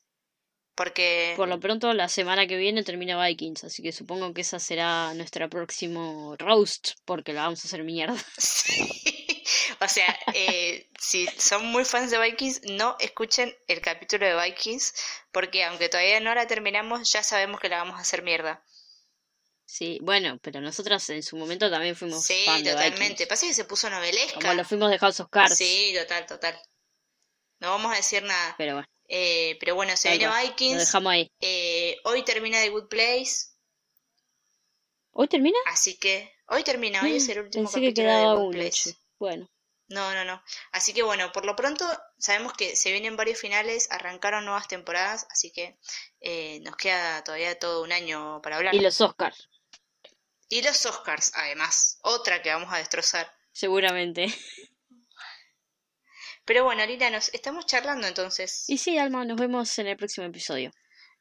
Porque 0.74 1.34
Por 1.36 1.48
lo 1.48 1.60
pronto 1.60 1.92
la 1.92 2.08
semana 2.08 2.46
que 2.48 2.56
viene 2.56 2.82
termina 2.82 3.22
Vikings, 3.24 3.62
así 3.64 3.82
que 3.82 3.92
supongo 3.92 4.34
que 4.34 4.40
esa 4.40 4.58
será 4.58 5.14
nuestra 5.14 5.48
próximo 5.48 6.34
roast, 6.38 6.92
porque 7.04 7.32
la 7.32 7.42
vamos 7.42 7.64
a 7.64 7.68
hacer 7.68 7.84
mierda. 7.84 8.16
Sí. 8.38 9.44
O 9.80 9.88
sea, 9.88 10.16
eh, 10.32 10.88
si 10.98 11.26
son 11.38 11.66
muy 11.66 11.84
fans 11.84 12.10
de 12.10 12.18
Vikings, 12.18 12.62
no 12.70 12.96
escuchen 12.98 13.54
el 13.68 13.80
capítulo 13.82 14.26
de 14.26 14.42
Vikings, 14.42 14.94
porque 15.32 15.64
aunque 15.64 15.88
todavía 15.88 16.18
no 16.20 16.34
la 16.34 16.46
terminamos, 16.46 17.12
ya 17.12 17.22
sabemos 17.22 17.60
que 17.60 17.68
la 17.68 17.78
vamos 17.78 17.98
a 17.98 18.00
hacer 18.02 18.22
mierda. 18.22 18.64
Sí, 19.66 19.98
bueno, 20.02 20.38
pero 20.42 20.60
nosotras 20.60 21.08
en 21.10 21.22
su 21.22 21.36
momento 21.36 21.70
también 21.70 21.94
fuimos 21.96 22.24
Sí, 22.24 22.42
fan 22.46 22.62
de 22.64 22.70
totalmente. 22.70 23.04
Vikings, 23.24 23.28
Pasa 23.28 23.46
que 23.46 23.54
se 23.54 23.64
puso 23.64 23.90
novelesca. 23.90 24.40
como 24.40 24.54
lo 24.54 24.64
fuimos 24.64 24.90
de 24.90 24.98
House 24.98 25.20
of 25.20 25.28
Cards, 25.30 25.56
Sí, 25.56 25.94
total, 25.98 26.26
total. 26.26 26.58
No 27.60 27.70
vamos 27.70 27.92
a 27.92 27.96
decir 27.96 28.22
nada. 28.22 28.54
pero 28.56 28.74
bueno, 28.74 28.88
Eh, 29.16 29.56
pero 29.60 29.76
bueno, 29.76 29.96
se 29.96 30.08
viene 30.10 30.26
cual, 30.26 30.44
lo 30.44 30.50
Vikings. 30.50 30.78
dejamos 30.78 31.12
ahí. 31.12 31.30
eh, 31.40 31.96
hoy 32.04 32.24
termina 32.24 32.60
The 32.60 32.70
Good 32.70 32.88
Place. 32.88 33.46
¿Hoy 35.12 35.28
termina? 35.28 35.56
Así 35.66 35.96
que 35.98 36.32
hoy 36.48 36.64
termina, 36.64 37.02
hoy 37.02 37.16
es 37.16 37.28
el 37.28 37.38
último 37.40 37.64
Pensé 37.70 37.80
que 37.80 37.86
capítulo 37.88 38.08
de 38.08 38.18
quedaba 38.18 38.34
The 38.34 38.40
Good 38.40 38.52
Place. 38.52 38.96
Bueno, 39.18 39.48
No, 39.88 40.12
no, 40.14 40.24
no. 40.24 40.42
Así 40.72 40.92
que 40.92 41.02
bueno, 41.04 41.30
por 41.30 41.44
lo 41.44 41.54
pronto 41.54 41.86
sabemos 42.18 42.54
que 42.54 42.74
se 42.74 42.90
vienen 42.90 43.16
varios 43.16 43.38
finales, 43.38 43.86
arrancaron 43.92 44.44
nuevas 44.44 44.66
temporadas, 44.66 45.26
así 45.30 45.52
que 45.52 45.78
eh, 46.20 46.58
nos 46.60 46.74
queda 46.76 47.22
todavía 47.22 47.56
todo 47.58 47.82
un 47.84 47.92
año 47.92 48.40
para 48.42 48.56
hablar. 48.56 48.74
y 48.74 48.80
los 48.80 49.00
Oscars, 49.00 49.48
Y 50.48 50.62
los 50.62 50.84
Oscars, 50.86 51.30
además, 51.34 51.98
otra 52.02 52.42
que 52.42 52.50
vamos 52.50 52.72
a 52.72 52.78
destrozar. 52.78 53.30
seguramente. 53.52 54.26
Pero 56.44 56.64
bueno, 56.64 56.84
Lila, 56.84 57.10
nos 57.10 57.32
estamos 57.32 57.66
charlando 57.66 58.06
entonces 58.06 58.64
Y 58.68 58.78
sí, 58.78 58.98
Alma, 58.98 59.24
nos 59.24 59.38
vemos 59.38 59.78
en 59.78 59.86
el 59.86 59.96
próximo 59.96 60.26
episodio. 60.26 60.70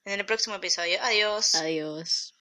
en 0.05 0.19
el 0.19 0.25
próximo 0.25 0.55
episodio. 0.55 0.97
Adiós. 1.01 1.55
Adiós. 1.55 2.32